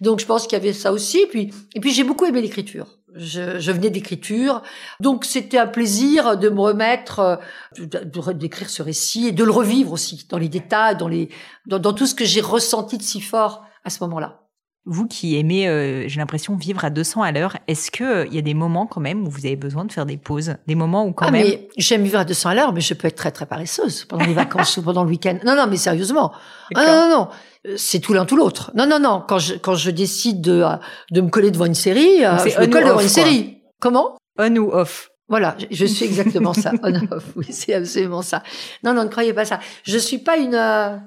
[0.00, 1.26] Donc, je pense qu'il y avait ça aussi.
[1.30, 2.86] Puis, et puis j'ai beaucoup aimé l'écriture.
[3.16, 4.62] Je, je, venais d'écriture,
[4.98, 7.38] donc c'était un plaisir de me remettre,
[7.78, 11.28] euh, d'écrire ce récit et de le revivre aussi dans les détails, dans les,
[11.66, 14.43] dans, dans tout ce que j'ai ressenti de si fort à ce moment-là.
[14.86, 18.34] Vous qui aimez, euh, j'ai l'impression, vivre à 200 à l'heure, est-ce que il euh,
[18.34, 20.74] y a des moments quand même où vous avez besoin de faire des pauses, des
[20.74, 21.42] moments où quand ah, même.
[21.42, 24.26] Mais j'aime vivre à 200 à l'heure, mais je peux être très très paresseuse pendant
[24.26, 25.38] les vacances ou pendant le week-end.
[25.42, 26.32] Non non, mais sérieusement.
[26.74, 28.72] Ah, non non non, c'est tout l'un tout l'autre.
[28.74, 30.76] Non non non, quand je quand je décide de euh,
[31.12, 33.62] de me coller devant une série, je me colle devant une série.
[33.80, 34.18] Comment?
[34.38, 35.10] On ou off.
[35.28, 36.72] Voilà, je suis exactement ça.
[36.82, 38.42] On off, oui, c'est absolument ça.
[38.82, 39.60] Non non, ne croyez pas ça.
[39.84, 41.00] Je suis pas une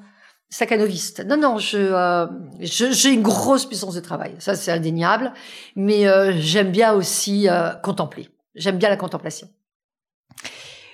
[0.49, 1.25] Sakanoviste.
[1.25, 2.27] Non, non, euh,
[2.61, 4.35] je, j'ai une grosse puissance de travail.
[4.39, 5.33] Ça, c'est indéniable.
[5.75, 8.29] Mais euh, j'aime bien aussi euh, contempler.
[8.55, 9.49] J'aime bien la contemplation.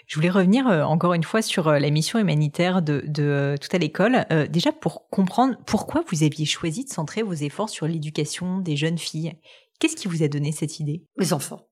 [0.08, 4.26] Je voulais revenir encore une fois sur la mission humanitaire de, de Tout à l'école.
[4.50, 8.98] déjà pour comprendre pourquoi vous aviez choisi de centrer vos efforts sur l'éducation des jeunes
[8.98, 9.34] filles.
[9.80, 11.06] Qu'est-ce qui vous a donné cette idée?
[11.18, 11.68] Les enfants.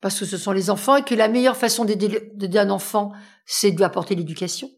[0.00, 3.12] Parce que ce sont les enfants et que la meilleure façon d'aider un enfant,
[3.46, 4.70] c'est de lui apporter l'éducation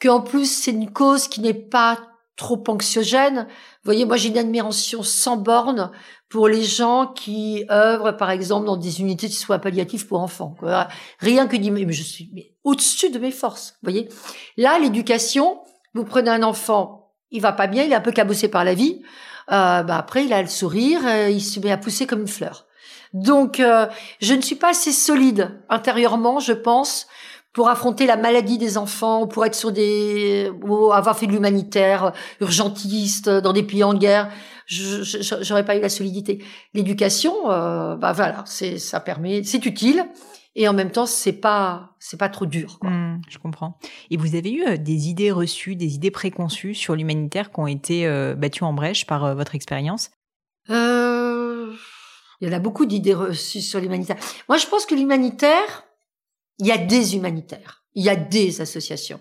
[0.00, 1.98] qu'en plus c'est une cause qui n'est pas
[2.36, 3.46] trop anxiogène.
[3.48, 5.90] Vous voyez, moi j'ai une admiration sans borne
[6.28, 10.54] pour les gens qui œuvrent, par exemple, dans des unités de soins palliatifs pour enfants.
[11.20, 13.76] Rien que dire, mais je suis au-dessus de mes forces.
[13.82, 14.08] Vous voyez,
[14.56, 15.60] là l'éducation,
[15.94, 18.74] vous prenez un enfant, il va pas bien, il est un peu cabossé par la
[18.74, 19.02] vie.
[19.52, 22.28] Euh, bah après, il a le sourire, euh, il se met à pousser comme une
[22.28, 22.66] fleur.
[23.12, 23.86] Donc, euh,
[24.20, 27.06] je ne suis pas assez solide intérieurement, je pense,
[27.56, 32.12] pour affronter la maladie des enfants, pour être sur des, ou avoir fait de l'humanitaire,
[32.42, 34.28] urgentiste dans des pays en guerre,
[34.66, 36.44] j'aurais pas eu la solidité.
[36.74, 40.04] L'éducation, euh, bah voilà, c'est ça permet, c'est utile
[40.54, 42.78] et en même temps c'est pas c'est pas trop dur.
[42.78, 42.90] Quoi.
[42.90, 43.78] Mmh, je comprends.
[44.10, 47.66] Et vous avez eu euh, des idées reçues, des idées préconçues sur l'humanitaire qui ont
[47.66, 50.10] été euh, battues en brèche par votre expérience?
[50.68, 51.72] Euh,
[52.42, 54.16] Il y en a beaucoup d'idées reçues sur l'humanitaire.
[54.46, 55.85] Moi, je pense que l'humanitaire,
[56.58, 59.20] il y a des humanitaires, il y a des associations.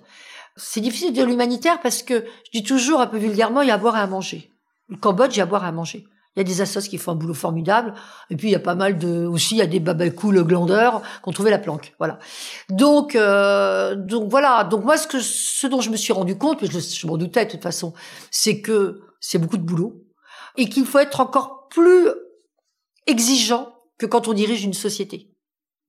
[0.57, 3.71] C'est difficile de dire l'humanitaire parce que je dis toujours un peu vulgairement, il y
[3.71, 4.51] a à boire et à manger.
[4.87, 6.05] Le Cambodge, il y a à boire et à manger.
[6.35, 7.93] Il y a des assos qui font un boulot formidable.
[8.29, 11.01] Et puis, il y a pas mal de, aussi, il y a des babacools glandeurs
[11.01, 11.93] qui ont trouvé la planque.
[11.97, 12.19] Voilà.
[12.69, 14.65] Donc, euh, donc voilà.
[14.65, 17.45] Donc moi, ce que, ce dont je me suis rendu compte, mais je m'en doutais
[17.45, 17.93] de toute façon,
[18.31, 20.03] c'est que c'est beaucoup de boulot
[20.57, 22.09] et qu'il faut être encore plus
[23.07, 25.34] exigeant que quand on dirige une société.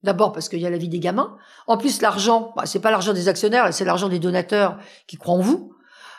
[0.07, 1.35] D'abord parce qu'il y a la vie des gamins.
[1.67, 5.35] En plus, l'argent, bah, c'est pas l'argent des actionnaires, c'est l'argent des donateurs qui croient
[5.35, 5.73] en vous.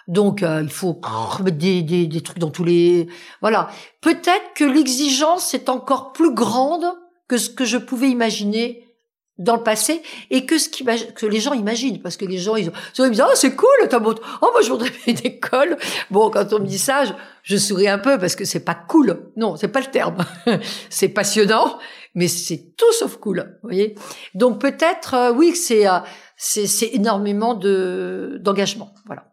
[0.08, 3.08] Donc, euh, il faut remettre des, des, des, trucs dans tous les...
[3.40, 3.70] Voilà.
[4.02, 6.84] Peut-être que l'exigence est encore plus grande
[7.28, 8.87] que ce que je pouvais imaginer
[9.38, 12.00] dans le passé et que ce que les gens imaginent.
[12.02, 14.70] Parce que les gens ils, ils disent oh c'est cool t'as beau oh moi je
[14.70, 15.76] voudrais une école.
[16.10, 17.12] Bon quand on me dit ça je,
[17.42, 19.30] je souris un peu parce que c'est pas cool.
[19.36, 20.18] Non c'est pas le terme.
[20.90, 21.78] C'est passionnant
[22.14, 23.94] mais c'est tout sauf cool vous voyez.
[24.34, 25.98] Donc peut-être euh, oui c'est euh,
[26.36, 28.92] c'est énormément de d'engagement.
[29.06, 29.27] Voilà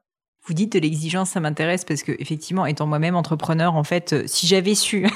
[0.47, 4.45] vous dites l'exigence, ça m'intéresse parce que effectivement, étant moi-même entrepreneur, en fait, euh, si
[4.45, 5.07] j'avais su,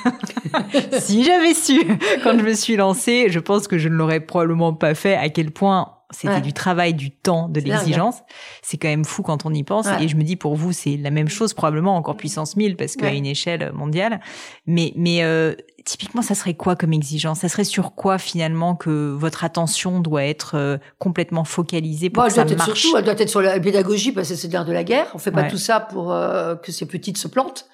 [1.00, 1.80] si j'avais su
[2.24, 5.16] quand je me suis lancée, je pense que je ne l'aurais probablement pas fait.
[5.16, 8.18] À quel point c'était du travail, du temps, de l'exigence.
[8.62, 9.88] C'est quand même fou quand on y pense.
[10.00, 12.96] Et je me dis pour vous, c'est la même chose probablement encore puissance 1000 parce
[12.96, 14.20] qu'à une échelle mondiale.
[14.66, 15.56] Mais mais euh,
[15.86, 17.40] typiquement, ça serait quoi comme exigence?
[17.40, 22.32] Ça serait sur quoi finalement que votre attention doit être euh, complètement focalisée pour que
[22.32, 22.80] ça marche?
[22.80, 25.08] surtout, Elle doit être sur la pédagogie parce que c'est l'ère de la guerre.
[25.14, 27.68] On fait pas tout ça pour euh, que ces petites se plantent.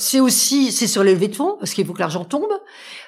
[0.00, 2.48] C'est aussi, c'est sur l'élevé de fonds, parce qu'il faut que l'argent tombe.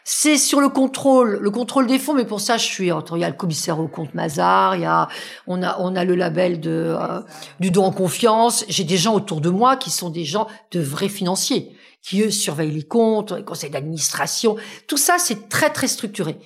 [0.05, 3.24] C'est sur le contrôle, le contrôle des fonds, mais pour ça, je suis, il y
[3.24, 5.09] a le commissaire au compte Mazar, il y a,
[5.47, 7.22] on a, on a le label de, euh,
[7.61, 8.66] du don en confiance.
[8.68, 12.30] J'ai des gens autour de moi qui sont des gens de vrais financiers, qui eux
[12.30, 14.57] surveillent les comptes, les conseils d'administration.
[14.86, 16.36] Tout ça, c'est très, très structuré.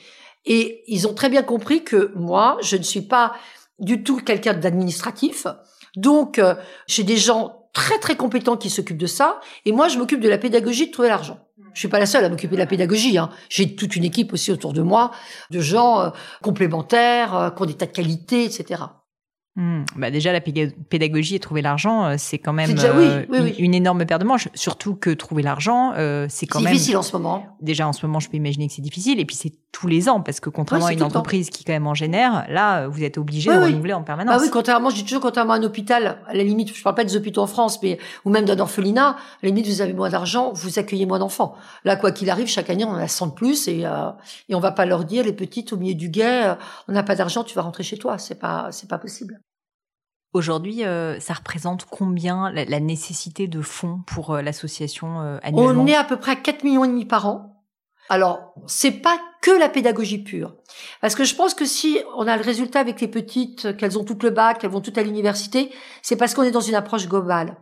[0.44, 3.32] Et ils ont très bien compris que moi, je ne suis pas
[3.80, 5.48] du tout quelqu'un d'administratif.
[5.96, 6.54] Donc, euh,
[6.86, 10.30] j'ai des gens très très compétents qui s'occupent de ça, et moi je m'occupe de
[10.30, 11.38] la pédagogie de trouver l'argent.
[11.74, 13.18] Je suis pas la seule à m'occuper de la pédagogie.
[13.18, 13.28] Hein.
[13.50, 15.10] J'ai toute une équipe aussi autour de moi,
[15.50, 16.08] de gens euh,
[16.42, 18.82] complémentaires, euh, qui ont des tas de qualités, etc.
[19.56, 19.84] Hmm.
[19.96, 24.18] Bah déjà, la pédagogie et trouver l'argent, euh, c'est quand même euh, une, énorme paire
[24.18, 24.48] de manches.
[24.52, 27.46] Surtout que trouver l'argent, euh, c'est quand même difficile en ce moment.
[27.62, 29.18] Déjà en ce moment, je peux imaginer que c'est difficile.
[29.18, 31.86] Et puis c'est tous les ans, parce que contrairement à une entreprise qui quand même
[31.86, 34.34] en génère, là, vous êtes obligé de renouveler en permanence.
[34.38, 36.96] Ah oui, contrairement, je dis toujours, contrairement à un hôpital, à la limite, je parle
[36.96, 39.94] pas des hôpitaux en France, mais ou même d'un orphelinat, à la limite, vous avez
[39.94, 41.54] moins d'argent, vous accueillez moins d'enfants.
[41.84, 43.86] Là, quoi qu'il arrive, chaque année, on en a 100 de plus, et
[44.48, 46.56] et on va pas leur dire, les petites au milieu du guet,
[46.88, 48.18] on n'a pas d'argent, tu vas rentrer chez toi.
[48.18, 49.40] C'est pas, c'est pas possible.
[50.36, 55.82] Aujourd'hui, euh, ça représente combien la, nécessité de fonds pour euh, l'association euh, annuellement?
[55.82, 57.55] On est à peu près à 4 millions et demi par an.
[58.08, 60.54] Alors, c'est pas que la pédagogie pure.
[61.00, 64.04] Parce que je pense que si on a le résultat avec les petites, qu'elles ont
[64.04, 65.70] toutes le bac, qu'elles vont toutes à l'université,
[66.02, 67.56] c'est parce qu'on est dans une approche globale.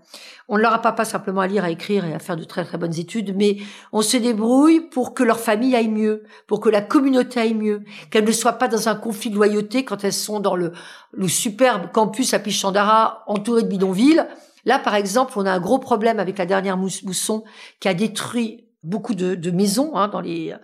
[0.48, 2.64] On ne leur apprend pas simplement à lire, à écrire et à faire de très
[2.64, 3.58] très bonnes études, mais
[3.92, 7.82] on se débrouille pour que leur famille aille mieux, pour que la communauté aille mieux,
[8.10, 10.72] qu'elles ne soient pas dans un conflit de loyauté quand elles sont dans le,
[11.12, 14.24] le superbe campus à Pichandara entouré de bidonvilles.
[14.64, 17.44] Là, par exemple, on a un gros problème avec la dernière mousson
[17.80, 20.54] qui a détruit beaucoup de, de maisons hein, dans les.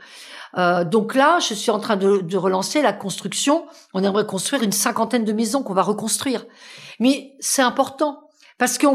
[0.57, 3.67] Euh, donc là, je suis en train de, de, relancer la construction.
[3.95, 6.45] On aimerait construire une cinquantaine de maisons qu'on va reconstruire.
[6.99, 8.87] Mais c'est important parce que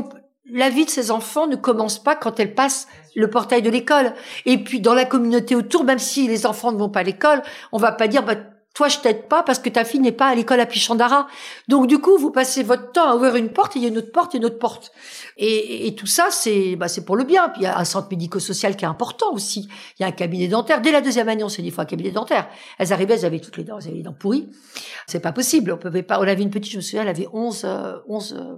[0.52, 4.14] la vie de ces enfants ne commence pas quand elles passent le portail de l'école.
[4.46, 7.42] Et puis dans la communauté autour, même si les enfants ne vont pas à l'école,
[7.72, 8.36] on va pas dire bah
[8.76, 11.28] toi je t'aide pas parce que ta fille n'est pas à l'école à Pichandara.
[11.70, 13.88] Donc du coup, vous passez votre temps à ouvrir une porte, et il y a
[13.90, 14.92] une autre porte et une autre porte.
[15.38, 17.50] Et, et tout ça, c'est bah, c'est pour le bien.
[17.50, 19.70] Puis il y a un centre médico-social qui est important aussi.
[19.98, 20.82] Il y a un cabinet dentaire.
[20.82, 22.50] Dès la deuxième année, on s'est dit, il faut un cabinet dentaire.
[22.78, 24.50] Elles arrivaient, elles avaient toutes les dents, elles avaient les dents pourries.
[25.08, 25.72] C'est pas possible.
[25.72, 26.20] On pouvait pas.
[26.20, 28.56] On avait une petite, je me souviens, elle avait 11, euh, 11 euh,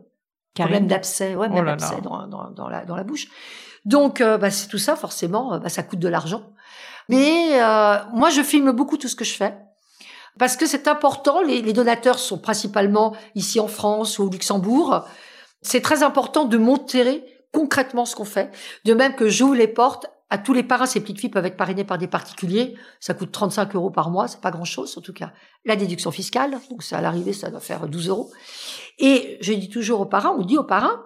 [0.56, 3.28] problèmes d'abcès, ouais, même oh dans, dans, dans, la, dans la bouche.
[3.86, 6.42] Donc, euh, bah, c'est tout ça, forcément, bah, ça coûte de l'argent.
[7.10, 9.54] Mais euh, moi, je filme beaucoup tout ce que je fais
[10.38, 11.42] parce que c'est important.
[11.42, 15.06] Les, donateurs sont principalement ici en France ou au Luxembourg.
[15.62, 18.52] C'est très important de montrer concrètement ce qu'on fait.
[18.86, 20.86] De même que j'ouvre les portes à tous les parents.
[20.86, 22.76] Ces petites filles peuvent être parrainées par des particuliers.
[23.00, 24.28] Ça coûte 35 euros par mois.
[24.28, 25.32] C'est pas grand chose, en tout cas.
[25.66, 26.58] La déduction fiscale.
[26.70, 28.32] Donc, ça, à l'arrivée, ça doit faire 12 euros.
[29.00, 30.98] Et je dis toujours aux parents, on dit aux parents,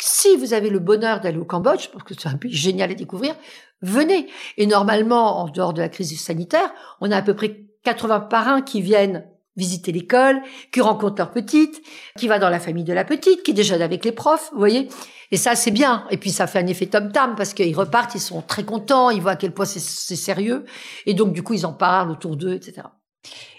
[0.00, 2.94] si vous avez le bonheur d'aller au Cambodge, parce que c'est un pays génial à
[2.94, 3.34] découvrir,
[3.80, 4.28] venez.
[4.56, 8.62] Et normalement, en dehors de la crise sanitaire, on a à peu près 80 parrains
[8.62, 9.24] qui viennent
[9.56, 11.80] visiter l'école, qui rencontrent leur petite,
[12.18, 14.88] qui va dans la famille de la petite, qui déjeune avec les profs, vous voyez.
[15.30, 16.06] Et ça, c'est bien.
[16.10, 19.22] Et puis, ça fait un effet tom-tam parce qu'ils repartent, ils sont très contents, ils
[19.22, 20.64] voient à quel point c'est sérieux.
[21.06, 22.82] Et donc, du coup, ils en parlent autour d'eux, etc.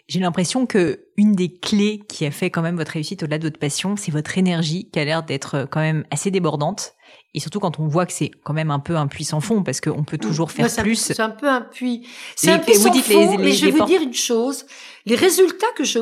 [0.08, 3.45] J'ai l'impression que une des clés qui a fait quand même votre réussite au-delà de
[3.45, 6.93] votre passion, c'est votre énergie qui a l'air d'être quand même assez débordante.
[7.34, 9.64] Et surtout quand on voit que c'est quand même un peu un puits sans fond,
[9.64, 10.95] parce qu'on peut toujours faire plus.
[10.95, 12.08] C'est un peu un puits.
[12.36, 14.66] C'est un puits sans fond, mais je vais vous dire une chose.
[15.06, 15.99] Les résultats que je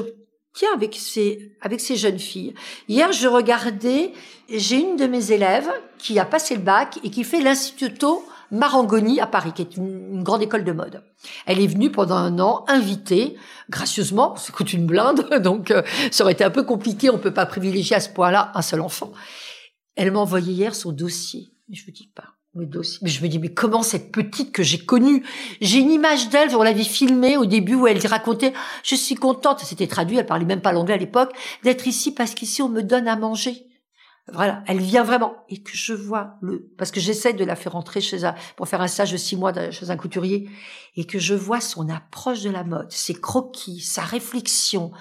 [0.54, 2.54] tiens avec ces, avec ces jeunes filles.
[2.88, 4.12] Hier, je regardais,
[4.50, 8.24] j'ai une de mes élèves qui a passé le bac et qui fait l'Instituto
[8.54, 11.04] Marangoni à Paris, qui est une, grande école de mode.
[11.48, 13.36] Elle est venue pendant un an, invitée,
[13.70, 15.82] gracieusement, ça coûte une blinde, donc euh,
[16.12, 18.82] ça aurait été un peu compliqué, on peut pas privilégier à ce point-là un seul
[18.82, 19.12] enfant.
[19.96, 22.26] Elle m'a envoyé hier son dossier, mais je vous dis pas.
[22.56, 25.26] Mais je me dis, mais comment cette petite que j'ai connue,
[25.60, 29.62] j'ai une image d'elle, on l'avait filmée au début où elle racontait, je suis contente,
[29.62, 31.34] c'était traduit, elle parlait même pas l'anglais à l'époque,
[31.64, 33.66] d'être ici parce qu'ici on me donne à manger.
[34.32, 37.74] Voilà, elle vient vraiment et que je vois le parce que j'essaie de la faire
[37.74, 40.50] rentrer chez un pour faire un stage de six mois chez un couturier
[40.96, 44.92] et que je vois son approche de la mode, ses croquis, sa réflexion.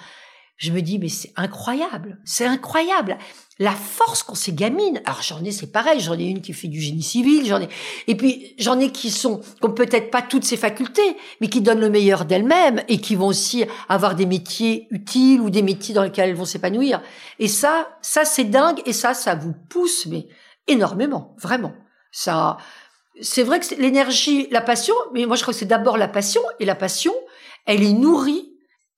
[0.62, 3.18] Je me dis mais c'est incroyable, c'est incroyable
[3.58, 5.02] la force qu'on ces gamines.
[5.04, 7.68] Alors j'en ai, c'est pareil, j'en ai une qui fait du génie civil, j'en ai,
[8.06, 11.62] et puis j'en ai qui sont, qui ont peut-être pas toutes ces facultés, mais qui
[11.62, 15.96] donnent le meilleur d'elles-mêmes et qui vont aussi avoir des métiers utiles ou des métiers
[15.96, 17.02] dans lesquels elles vont s'épanouir.
[17.40, 20.28] Et ça, ça c'est dingue et ça, ça vous pousse, mais
[20.68, 21.72] énormément, vraiment.
[22.12, 22.56] Ça,
[23.20, 26.42] c'est vrai que l'énergie, la passion, mais moi je crois que c'est d'abord la passion
[26.60, 27.12] et la passion,
[27.66, 28.51] elle est nourrie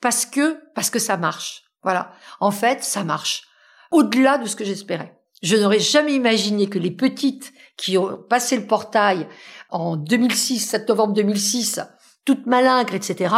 [0.04, 1.62] parce que, parce que ça marche.
[1.82, 2.12] Voilà.
[2.38, 3.44] En fait, ça marche
[3.90, 5.18] au-delà de ce que j'espérais.
[5.42, 9.26] Je n'aurais jamais imaginé que les petites qui ont passé le portail
[9.70, 11.80] en 2006, 7 novembre 2006,
[12.26, 13.34] toutes malingres, etc.,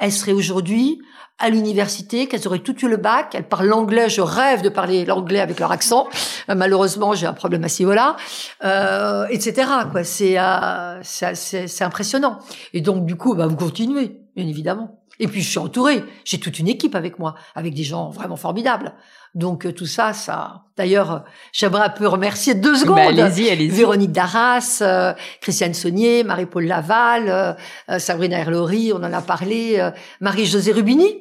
[0.00, 1.00] elles seraient aujourd'hui
[1.38, 5.04] à l'université, qu'elles auraient tout eu le bac, elles parlent l'anglais, je rêve de parler
[5.04, 6.08] l'anglais avec leur accent.
[6.48, 8.16] Euh, malheureusement, j'ai un problème à ce niveau-là,
[8.64, 9.70] euh, etc.
[9.92, 12.40] Quoi, c'est, euh, c'est, impressionnant.
[12.72, 14.99] Et donc, du coup, bah, vous continuez, bien évidemment.
[15.20, 16.02] Et puis, je suis entourée.
[16.24, 18.94] J'ai toute une équipe avec moi, avec des gens vraiment formidables.
[19.34, 20.64] Donc euh, tout ça, ça.
[20.76, 21.18] D'ailleurs, euh,
[21.52, 22.98] j'aimerais un peu remercier deux bah, secondes.
[22.98, 23.68] allez-y, allez-y.
[23.68, 27.56] Véronique Darras, euh, Christiane Saunier, Marie-Paul Laval,
[27.98, 29.90] Sabrina Erlori, on en a parlé,
[30.20, 31.16] Marie-Josée Rubini,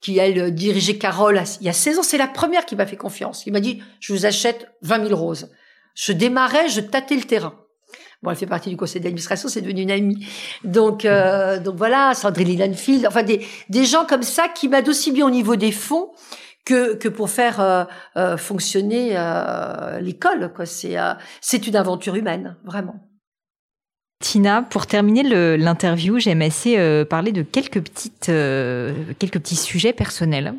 [0.00, 2.02] qui elle dirigeait Carole il y a 16 ans.
[2.02, 3.44] C'est la première qui m'a fait confiance.
[3.44, 5.50] Qui m'a dit, je vous achète 20 000 roses.
[5.94, 7.54] Je démarrais, je tâtais le terrain.
[8.22, 10.26] Bon, elle fait partie du conseil d'administration, c'est devenu une amie.
[10.62, 11.04] Donc,
[11.64, 15.30] donc voilà, Sandrine Lanfield, enfin des, des gens comme ça qui m'aident aussi bien au
[15.30, 16.10] niveau des fonds
[16.64, 17.84] que, que pour faire euh,
[18.16, 20.52] euh, fonctionner euh, l'école.
[20.54, 20.66] Quoi.
[20.66, 20.96] C'est,
[21.40, 22.96] c'est une aventure humaine, vraiment.
[24.20, 28.30] Tina, pour terminer l'interview, j'aime assez parler de quelques petites,
[29.18, 30.54] quelques petits sujets personnels.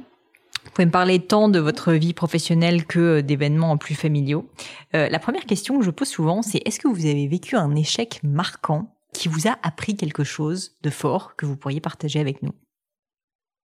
[0.73, 4.49] Vous pouvez me parler tant de votre vie professionnelle que d'événements plus familiaux.
[4.93, 8.19] la première question que je pose souvent, c'est est-ce que vous avez vécu un échec
[8.23, 12.53] marquant qui vous a appris quelque chose de fort que vous pourriez partager avec nous?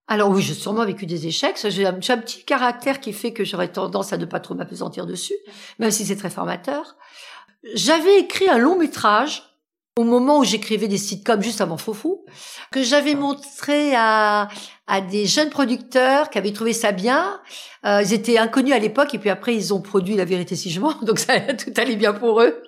[0.06, 1.58] Alors oui, j'ai sûrement vécu des échecs.
[1.68, 5.34] J'ai un, petit caractère qui fait que j'aurais tendance à ne pas trop m'apesantir dessus,
[5.80, 6.94] même si c'est très formateur.
[7.74, 9.49] J'avais écrit un long métrage
[9.96, 12.24] au moment où j'écrivais des sitcoms juste avant Foufou,
[12.70, 14.48] que j'avais montré à,
[14.86, 17.40] à des jeunes producteurs qui avaient trouvé ça bien.
[17.84, 20.70] Euh, ils étaient inconnus à l'époque et puis après ils ont produit La vérité si
[20.70, 22.62] je mens, donc ça tout allait bien pour eux.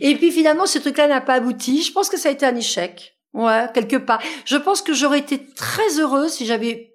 [0.00, 1.82] Et puis finalement ce truc-là n'a pas abouti.
[1.82, 3.16] Je pense que ça a été un échec.
[3.32, 4.22] Ouais, quelque part.
[4.44, 6.94] Je pense que j'aurais été très heureuse si j'avais.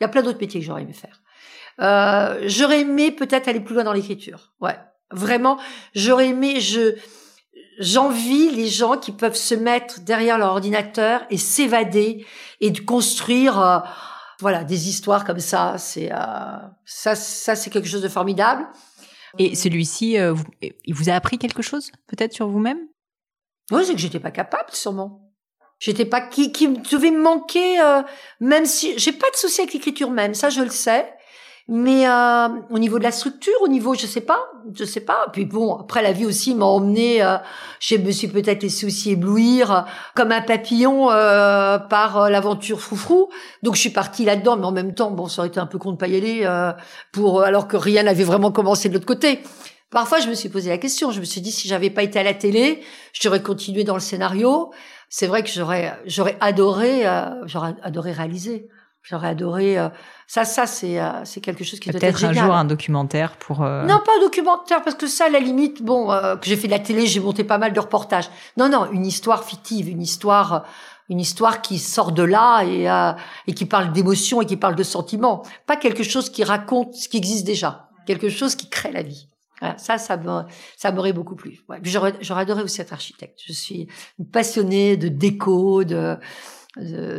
[0.00, 1.20] Il y a plein d'autres métiers que j'aurais aimé faire.
[1.80, 4.52] Euh, j'aurais aimé peut-être aller plus loin dans l'écriture.
[4.60, 4.76] Ouais,
[5.10, 5.58] vraiment.
[5.94, 6.60] J'aurais aimé.
[6.60, 6.96] Je
[7.80, 12.24] j'envie les gens qui peuvent se mettre derrière leur ordinateur et s'évader
[12.60, 13.60] et de construire.
[13.60, 13.78] Euh,
[14.40, 15.76] voilà, des histoires comme ça.
[15.78, 16.16] C'est euh,
[16.84, 18.66] ça, ça c'est quelque chose de formidable.
[19.38, 22.78] Et celui-ci, euh, il vous a appris quelque chose, peut-être sur vous-même?
[23.70, 25.30] Oui, c'est que j'étais pas capable, sûrement.
[25.78, 28.02] J'étais pas qui qui devait me manquer, euh,
[28.40, 31.10] même si j'ai pas de souci avec l'écriture même, ça je le sais.
[31.72, 34.40] Mais euh, au niveau de la structure, au niveau, je sais pas,
[34.74, 35.28] je sais pas.
[35.32, 37.22] Puis bon, après la vie aussi m'a emmené.
[37.22, 37.36] Euh,
[37.78, 39.80] je me suis peut-être laissé aussi éblouir euh,
[40.16, 43.28] comme un papillon euh, par l'aventure froufrou.
[43.62, 45.78] Donc je suis partie là-dedans, mais en même temps, bon, ça aurait été un peu
[45.78, 46.44] con de pas y aller
[47.12, 49.38] pour alors que rien n'avait vraiment commencé de l'autre côté.
[49.90, 51.12] Parfois, je me suis posé la question.
[51.12, 54.00] Je me suis dit si j'avais pas été à la télé, j'aurais continué dans le
[54.00, 54.72] scénario
[55.10, 58.68] c'est vrai que j'aurais j'aurais adoré euh, j'aurais adoré réaliser
[59.02, 59.88] j'aurais adoré euh,
[60.26, 63.60] ça ça c'est euh, c'est quelque chose qui doit être un jour un documentaire pour
[63.60, 66.72] non pas un documentaire parce que ça à la limite bon que j'ai fait de
[66.72, 70.64] la télé j'ai monté pas mal de reportages non non une histoire fictive une histoire
[71.08, 72.86] une histoire qui sort de là et
[73.46, 77.08] et qui parle d'émotion et qui parle de sentiments pas quelque chose qui raconte ce
[77.08, 79.30] qui existe déjà quelque chose qui crée la vie
[79.76, 80.18] ça, ça
[80.76, 81.60] ça m'aurait beaucoup plu.
[81.68, 81.78] Ouais.
[81.82, 83.40] J'aurais, j'aurais adoré aussi être architecte.
[83.46, 83.88] Je suis
[84.32, 86.16] passionnée de déco, de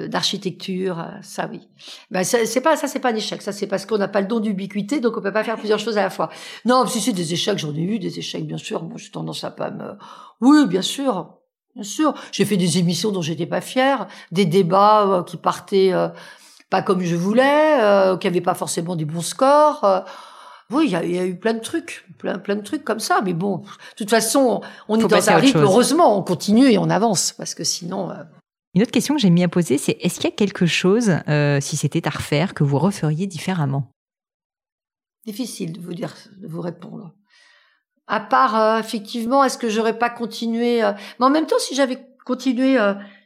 [0.08, 1.68] d'architecture, ça oui.
[2.10, 3.42] Ben, c'est pas ça, c'est pas un échec.
[3.42, 5.80] Ça, c'est parce qu'on n'a pas le don d'ubiquité, donc on peut pas faire plusieurs
[5.80, 6.30] choses à la fois.
[6.66, 8.84] Non, si c'est des échecs, j'en ai eu des échecs, bien sûr.
[8.84, 9.98] Moi, j'ai tendance à pas me.
[10.42, 11.38] Oui, bien sûr,
[11.76, 12.14] bien sûr.
[12.32, 16.10] J'ai fait des émissions dont j'étais pas fière, des débats euh, qui partaient euh,
[16.72, 19.84] pas comme je voulais, euh, qui avaient pas forcément des bons scores.
[19.84, 20.00] Euh.
[20.72, 23.22] oui, il y, y, a eu plein de trucs, plein, plein de trucs comme ça.
[23.24, 25.60] Mais bon, de toute façon, on est dans un rythme.
[25.60, 28.10] Heureusement, on continue et on avance parce que sinon.
[28.74, 31.12] Une autre question que j'ai mis à poser, c'est est-ce qu'il y a quelque chose,
[31.28, 33.92] euh, si c'était à refaire, que vous referiez différemment?
[35.26, 37.14] Difficile de vous dire, de vous répondre.
[38.08, 41.76] À part, euh, effectivement, est-ce que j'aurais pas continué euh, Mais en même temps, si
[41.76, 42.78] j'avais continué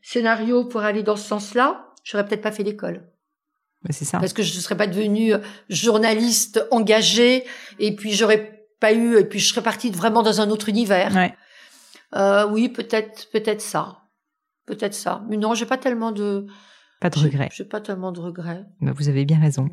[0.01, 3.07] scénario pour aller dans ce sens-là, j'aurais peut-être pas fait l'école.
[3.91, 4.19] c'est ça.
[4.19, 5.33] Parce que je ne serais pas devenue
[5.69, 7.43] journaliste engagée,
[7.77, 11.13] et puis j'aurais pas eu, et puis je serais partie vraiment dans un autre univers.
[11.13, 12.45] Ouais.
[12.49, 14.04] oui, peut-être, peut-être ça.
[14.65, 15.23] Peut-être ça.
[15.29, 16.47] Mais non, j'ai pas tellement de.
[16.99, 17.49] Pas de regrets.
[17.51, 18.65] J'ai pas tellement de regrets.
[18.81, 19.69] Bah, vous avez bien raison.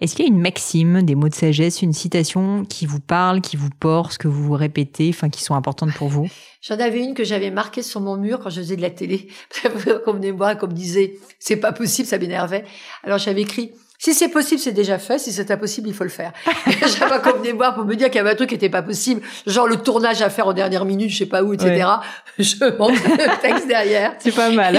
[0.00, 3.40] Est-ce qu'il y a une maxime, des mots de sagesse, une citation qui vous parle,
[3.40, 6.28] qui vous porte, que vous vous répétez, enfin qui sont importantes pour vous?
[6.60, 9.28] J'en avais une que j'avais marquée sur mon mur quand je faisais de la télé.
[10.04, 12.64] Comme moi, comme disait, c'est pas possible, ça m'énervait.
[13.02, 13.72] Alors j'avais écrit
[14.04, 15.18] si c'est possible, c'est déjà fait.
[15.18, 16.34] Si c'est impossible, il faut le faire.
[16.66, 18.82] J'avais pas venir voir pour me dire qu'il y avait un truc qui était pas
[18.82, 21.86] possible, genre le tournage à faire en dernière minute, je sais pas où, etc.
[22.38, 24.14] Je montre le texte derrière.
[24.18, 24.78] C'est pas mal.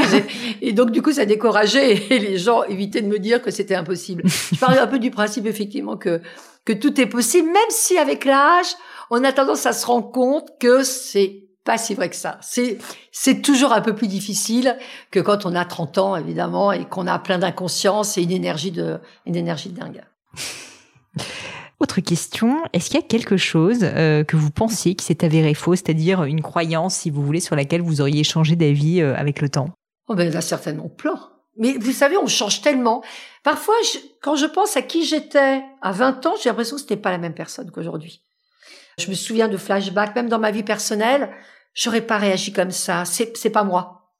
[0.62, 3.74] Et, donc du coup, ça décourageait et les gens évitaient de me dire que c'était
[3.74, 4.22] impossible.
[4.26, 6.22] Je parlais un peu du principe effectivement que
[6.64, 8.76] que tout est possible, même si avec l'âge,
[9.10, 12.38] on a tendance à se rendre compte que c'est pas si vrai que ça.
[12.42, 12.78] C'est
[13.12, 14.78] c'est toujours un peu plus difficile
[15.12, 18.72] que quand on a 30 ans évidemment et qu'on a plein d'inconscience et une énergie
[18.72, 20.02] de une énergie de dingue.
[21.82, 25.54] Autre question, est-ce qu'il y a quelque chose euh, que vous pensiez qui s'est avéré
[25.54, 29.42] faux, c'est-à-dire une croyance, si vous voulez, sur laquelle vous auriez changé d'avis euh, avec
[29.42, 29.72] le temps?
[30.08, 31.20] Oh ben là certainement plein.
[31.58, 33.04] Mais vous savez, on change tellement.
[33.44, 33.76] Parfois,
[34.22, 37.18] quand je pense à qui j'étais à 20 ans, j'ai l'impression que c'était pas la
[37.18, 38.22] même personne qu'aujourd'hui.
[38.98, 41.30] Je me souviens de flashbacks, même dans ma vie personnelle
[41.76, 43.06] j'aurais pas réagi comme ça.
[43.06, 44.12] C'est, c'est pas moi.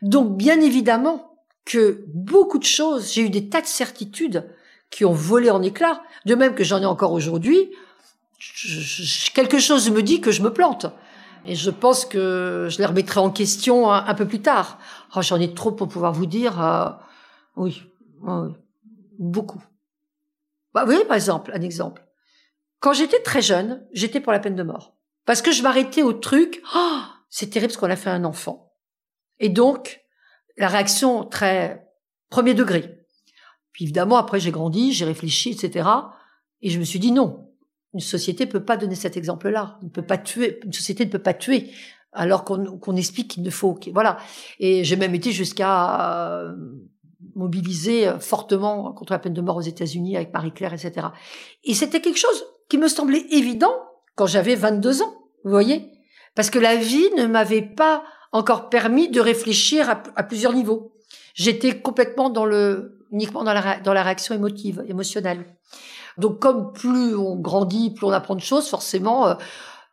[0.00, 1.34] Donc, bien évidemment
[1.66, 4.50] que beaucoup de choses, j'ai eu des tas de certitudes
[4.90, 6.02] qui ont volé en éclats.
[6.24, 7.70] De même que j'en ai encore aujourd'hui.
[9.34, 10.86] quelque chose me dit que je me plante.
[11.46, 14.78] Et je pense que je les remettrai en question un, peu plus tard.
[15.14, 16.90] Oh, j'en ai trop pour pouvoir vous dire, euh,
[17.56, 17.82] oui,
[18.22, 18.52] oui,
[19.18, 19.62] beaucoup.
[20.74, 22.04] Bah, vous voyez, par exemple, un exemple.
[22.78, 24.94] Quand j'étais très jeune, j'étais pour la peine de mort.
[25.30, 28.72] Parce que je m'arrêtais au truc, oh, c'est terrible ce qu'on a fait un enfant.
[29.38, 30.00] Et donc,
[30.56, 31.86] la réaction très
[32.30, 32.98] premier degré.
[33.70, 35.88] Puis évidemment, après j'ai grandi, j'ai réfléchi, etc.
[36.62, 37.48] Et je me suis dit non,
[37.94, 39.78] une société peut pas donner cet exemple-là.
[39.82, 41.70] ne peut pas tuer, une société ne peut pas tuer
[42.10, 43.78] alors qu'on explique qu'il ne faut.
[43.92, 44.16] Voilà.
[44.58, 46.56] Et j'ai même été jusqu'à euh,
[47.36, 51.06] mobiliser fortement contre la peine de mort aux États-Unis avec Marie-Claire, etc.
[51.62, 53.70] Et c'était quelque chose qui me semblait évident
[54.16, 55.19] quand j'avais 22 ans.
[55.44, 55.90] Vous voyez?
[56.34, 60.94] Parce que la vie ne m'avait pas encore permis de réfléchir à, plusieurs niveaux.
[61.34, 62.46] J'étais complètement dans
[63.10, 65.44] uniquement dans la, réaction émotive, émotionnelle.
[66.18, 69.34] Donc comme plus on grandit, plus on apprend de choses, forcément, euh,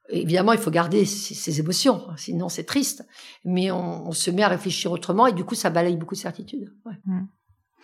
[0.09, 3.07] évidemment, il faut garder ses, émotions, sinon c'est triste.
[3.45, 6.71] Mais on, se met à réfléchir autrement et du coup, ça balaye beaucoup de certitudes.
[7.05, 7.21] Mmh.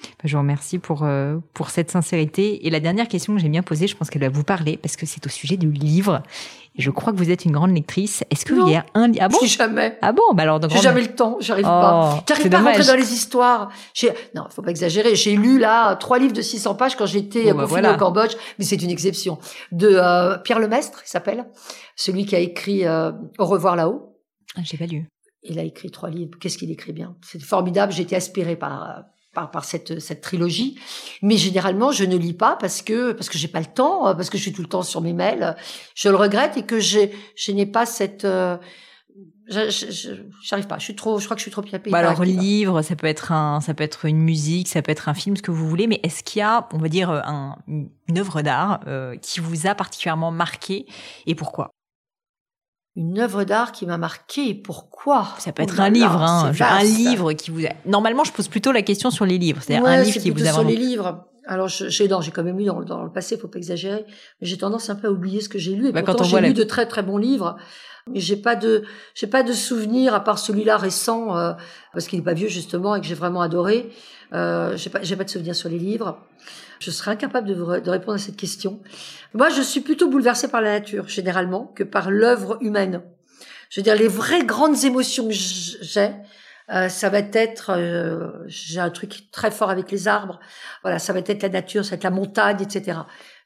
[0.03, 2.65] Bah, je vous remercie pour, euh, pour cette sincérité.
[2.67, 4.95] Et la dernière question que j'ai bien posée, je pense qu'elle va vous parler parce
[4.95, 6.23] que c'est au sujet du livre.
[6.75, 8.23] Je crois que vous êtes une grande lectrice.
[8.31, 9.97] Est-ce qu'il y a un livre Ah bon Jamais.
[10.01, 12.15] Ah bon bah alors J'ai jamais le temps, j'arrive pas.
[12.17, 13.69] Oh, j'arrive pas à rentrer dans les histoires.
[14.35, 15.15] Non, faut pas exagérer.
[15.15, 18.81] J'ai lu là trois livres de 600 pages quand j'étais bah au Cambodge, mais c'est
[18.81, 19.37] une exception.
[19.71, 21.45] De euh, Pierre Lemestre, il s'appelle,
[21.95, 24.17] celui qui a écrit euh, Au revoir là-haut.
[24.55, 25.07] Ah, j'ai pas lu.
[25.43, 26.37] Il a écrit trois livres.
[26.39, 27.15] Qu'est-ce qu'il écrit bien?
[27.21, 27.91] C'est formidable.
[27.91, 29.03] J'ai été aspirée par
[29.33, 30.79] par, par cette, cette trilogie.
[31.21, 34.13] Mais généralement, je ne lis pas parce que parce que j'ai pas le temps, euh,
[34.13, 35.55] parce que je suis tout le temps sur mes mails.
[35.95, 36.99] Je le regrette et que je
[37.35, 38.57] je n'ai pas cette euh,
[39.47, 40.77] j'arrive pas.
[40.77, 41.19] Je suis trop.
[41.19, 41.89] Je crois que je suis trop piapée.
[41.89, 45.09] Bah alors livre, ça peut être un, ça peut être une musique, ça peut être
[45.09, 45.87] un film, ce que vous voulez.
[45.87, 49.67] Mais est-ce qu'il y a, on va dire, un, une œuvre d'art euh, qui vous
[49.67, 50.85] a particulièrement marqué
[51.25, 51.72] et pourquoi?
[52.95, 54.53] Une œuvre d'art qui m'a marqué.
[54.53, 55.27] Pourquoi?
[55.39, 57.65] Ça peut être un livre, hein, un livre qui vous.
[57.65, 57.69] A...
[57.85, 60.51] Normalement, je pose plutôt la question sur les livres, c'est-à-dire un livre qui vous a
[60.51, 61.25] sur les livres.
[61.45, 64.05] Alors, j'ai j'ai quand même lu dans, dans, le passé, faut pas exagérer,
[64.39, 65.89] mais j'ai tendance un peu à oublier ce que j'ai lu.
[65.89, 67.57] Et bah, pourtant, j'ai lu de très très bons livres.
[68.11, 68.83] J'ai pas de
[69.15, 71.53] j'ai pas de souvenir à part celui-là récent euh,
[71.93, 73.91] parce qu'il est pas vieux justement et que j'ai vraiment adoré.
[74.33, 76.19] Euh, j'ai pas j'ai pas de souvenir sur les livres.
[76.79, 78.81] Je serais incapable de, de répondre à cette question.
[79.33, 83.03] Moi, je suis plutôt bouleversée par la nature, généralement, que par l'œuvre humaine.
[83.69, 86.11] Je veux dire, les vraies grandes émotions que j'ai,
[86.69, 90.39] Euh, ça va être, euh, j'ai un truc très fort avec les arbres.
[90.81, 92.99] Voilà, ça va être la nature, ça va être la montagne, etc.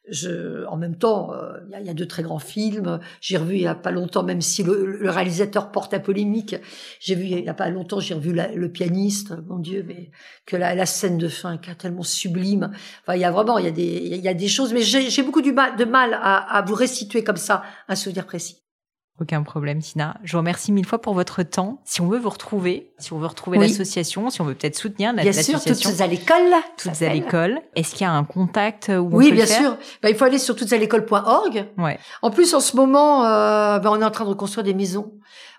[0.09, 2.99] Je, en même temps, euh, il y, a, de très grands films.
[3.19, 6.55] J'ai revu il y a pas longtemps, même si le, réalisateur porte à polémique,
[6.99, 9.33] j'ai vu il y a pas longtemps, j'ai revu le pianiste.
[9.47, 10.11] Mon Dieu, mais
[10.45, 12.71] que la, la scène de fin est tellement sublime.
[13.01, 15.23] Enfin, il y a vraiment, il y a des, y a des choses, mais j'ai
[15.23, 18.66] beaucoup du mal, de mal à, à vous restituer comme ça un souvenir précis.
[19.19, 20.15] Aucun problème, Tina.
[20.23, 21.81] Je vous remercie mille fois pour votre temps.
[21.85, 25.11] Si on veut vous retrouver, si on veut retrouver l'association, si on veut peut-être soutenir
[25.11, 25.57] l'association.
[25.57, 26.53] Bien sûr, toutes à l'école.
[26.77, 27.59] Toutes à l'école.
[27.75, 29.75] Est-ce qu'il y a un contact où Oui, on bien sûr.
[30.03, 31.65] Bah, il faut aller sur toutesalécole.org.
[31.79, 31.97] Ouais.
[32.21, 35.13] En plus, en ce moment, euh, bah, on est en train de reconstruire des maisons.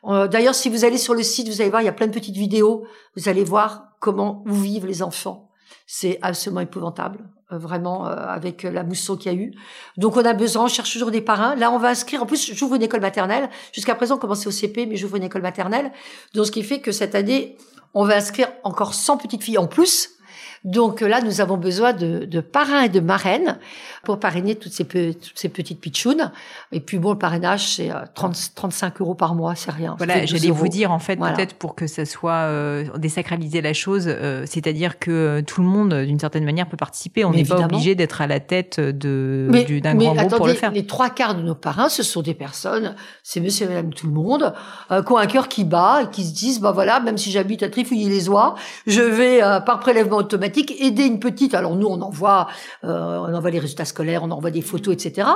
[0.04, 2.06] Euh, D'ailleurs, si vous allez sur le site, vous allez voir, il y a plein
[2.06, 2.86] de petites vidéos.
[3.16, 5.50] Vous allez voir comment où vivent les enfants.
[5.86, 7.28] C'est absolument épouvantable.
[7.50, 9.52] Euh, vraiment euh, avec la mousson qu'il y a eu.
[9.96, 11.54] Donc on a besoin, on cherche toujours des parrains.
[11.54, 12.22] Là, on va inscrire.
[12.22, 13.48] En plus, j'ouvre une école maternelle.
[13.72, 15.90] Jusqu'à présent, on commençait au CP, mais j'ouvre une école maternelle.
[16.34, 17.56] Donc ce qui fait que cette année,
[17.94, 20.17] on va inscrire encore 100 petites filles en plus
[20.64, 23.58] donc là, nous avons besoin de, de parrains et de marraines
[24.04, 26.32] pour parrainer toutes ces, toutes ces petites pitchounes.
[26.72, 29.94] Et puis bon, le parrainage, c'est 30, euh, 35 euros par mois, c'est rien.
[29.98, 34.04] Voilà, j'allais vous dire en fait, peut-être pour que ça soit euh, désacraliser la chose,
[34.08, 37.24] euh, c'est-à-dire que tout le monde, d'une certaine manière, peut participer.
[37.24, 39.48] On n'est pas obligé d'être à la tête de
[39.82, 40.72] d'un grand groupe pour le faire.
[40.72, 44.06] Les trois quarts de nos parrains, ce sont des personnes, c'est Monsieur et Madame tout
[44.06, 44.54] le monde,
[44.90, 47.30] euh, qui ont un cœur qui bat et qui se disent, bah voilà, même si
[47.30, 48.54] j'habite à Trifouilly-les-Oies,
[48.86, 51.54] je vais par prélèvement automatique aider une petite.
[51.54, 52.48] Alors nous, on envoie,
[52.84, 55.28] euh, on envoie les résultats scolaires, on envoie des photos, etc.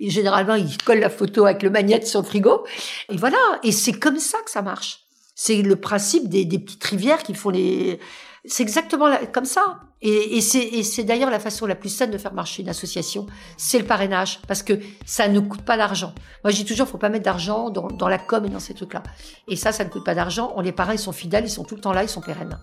[0.00, 2.64] Et généralement, ils collent la photo avec le magnète sur le frigo.
[3.10, 3.38] Et voilà.
[3.62, 5.00] Et c'est comme ça que ça marche.
[5.34, 8.00] C'est le principe des, petites rivières qui font les.
[8.46, 9.80] C'est exactement comme ça.
[10.02, 13.78] Et, et c'est d'ailleurs la façon la plus saine de faire marcher une association, c'est
[13.78, 16.14] le parrainage, parce que ça ne coûte pas d'argent.
[16.44, 18.74] Moi, je dis toujours, faut pas mettre d'argent dans, dans la com et dans ces
[18.74, 19.02] trucs-là.
[19.48, 20.52] Et ça, ça ne coûte pas d'argent.
[20.54, 22.56] On les parrains, ils sont fidèles, ils sont tout le temps là, ils sont pérennes.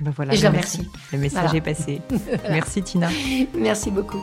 [0.00, 0.88] Ben voilà, et je remercie.
[1.12, 2.02] Le message est passé.
[2.50, 3.08] Merci Tina.
[3.54, 4.22] Merci beaucoup.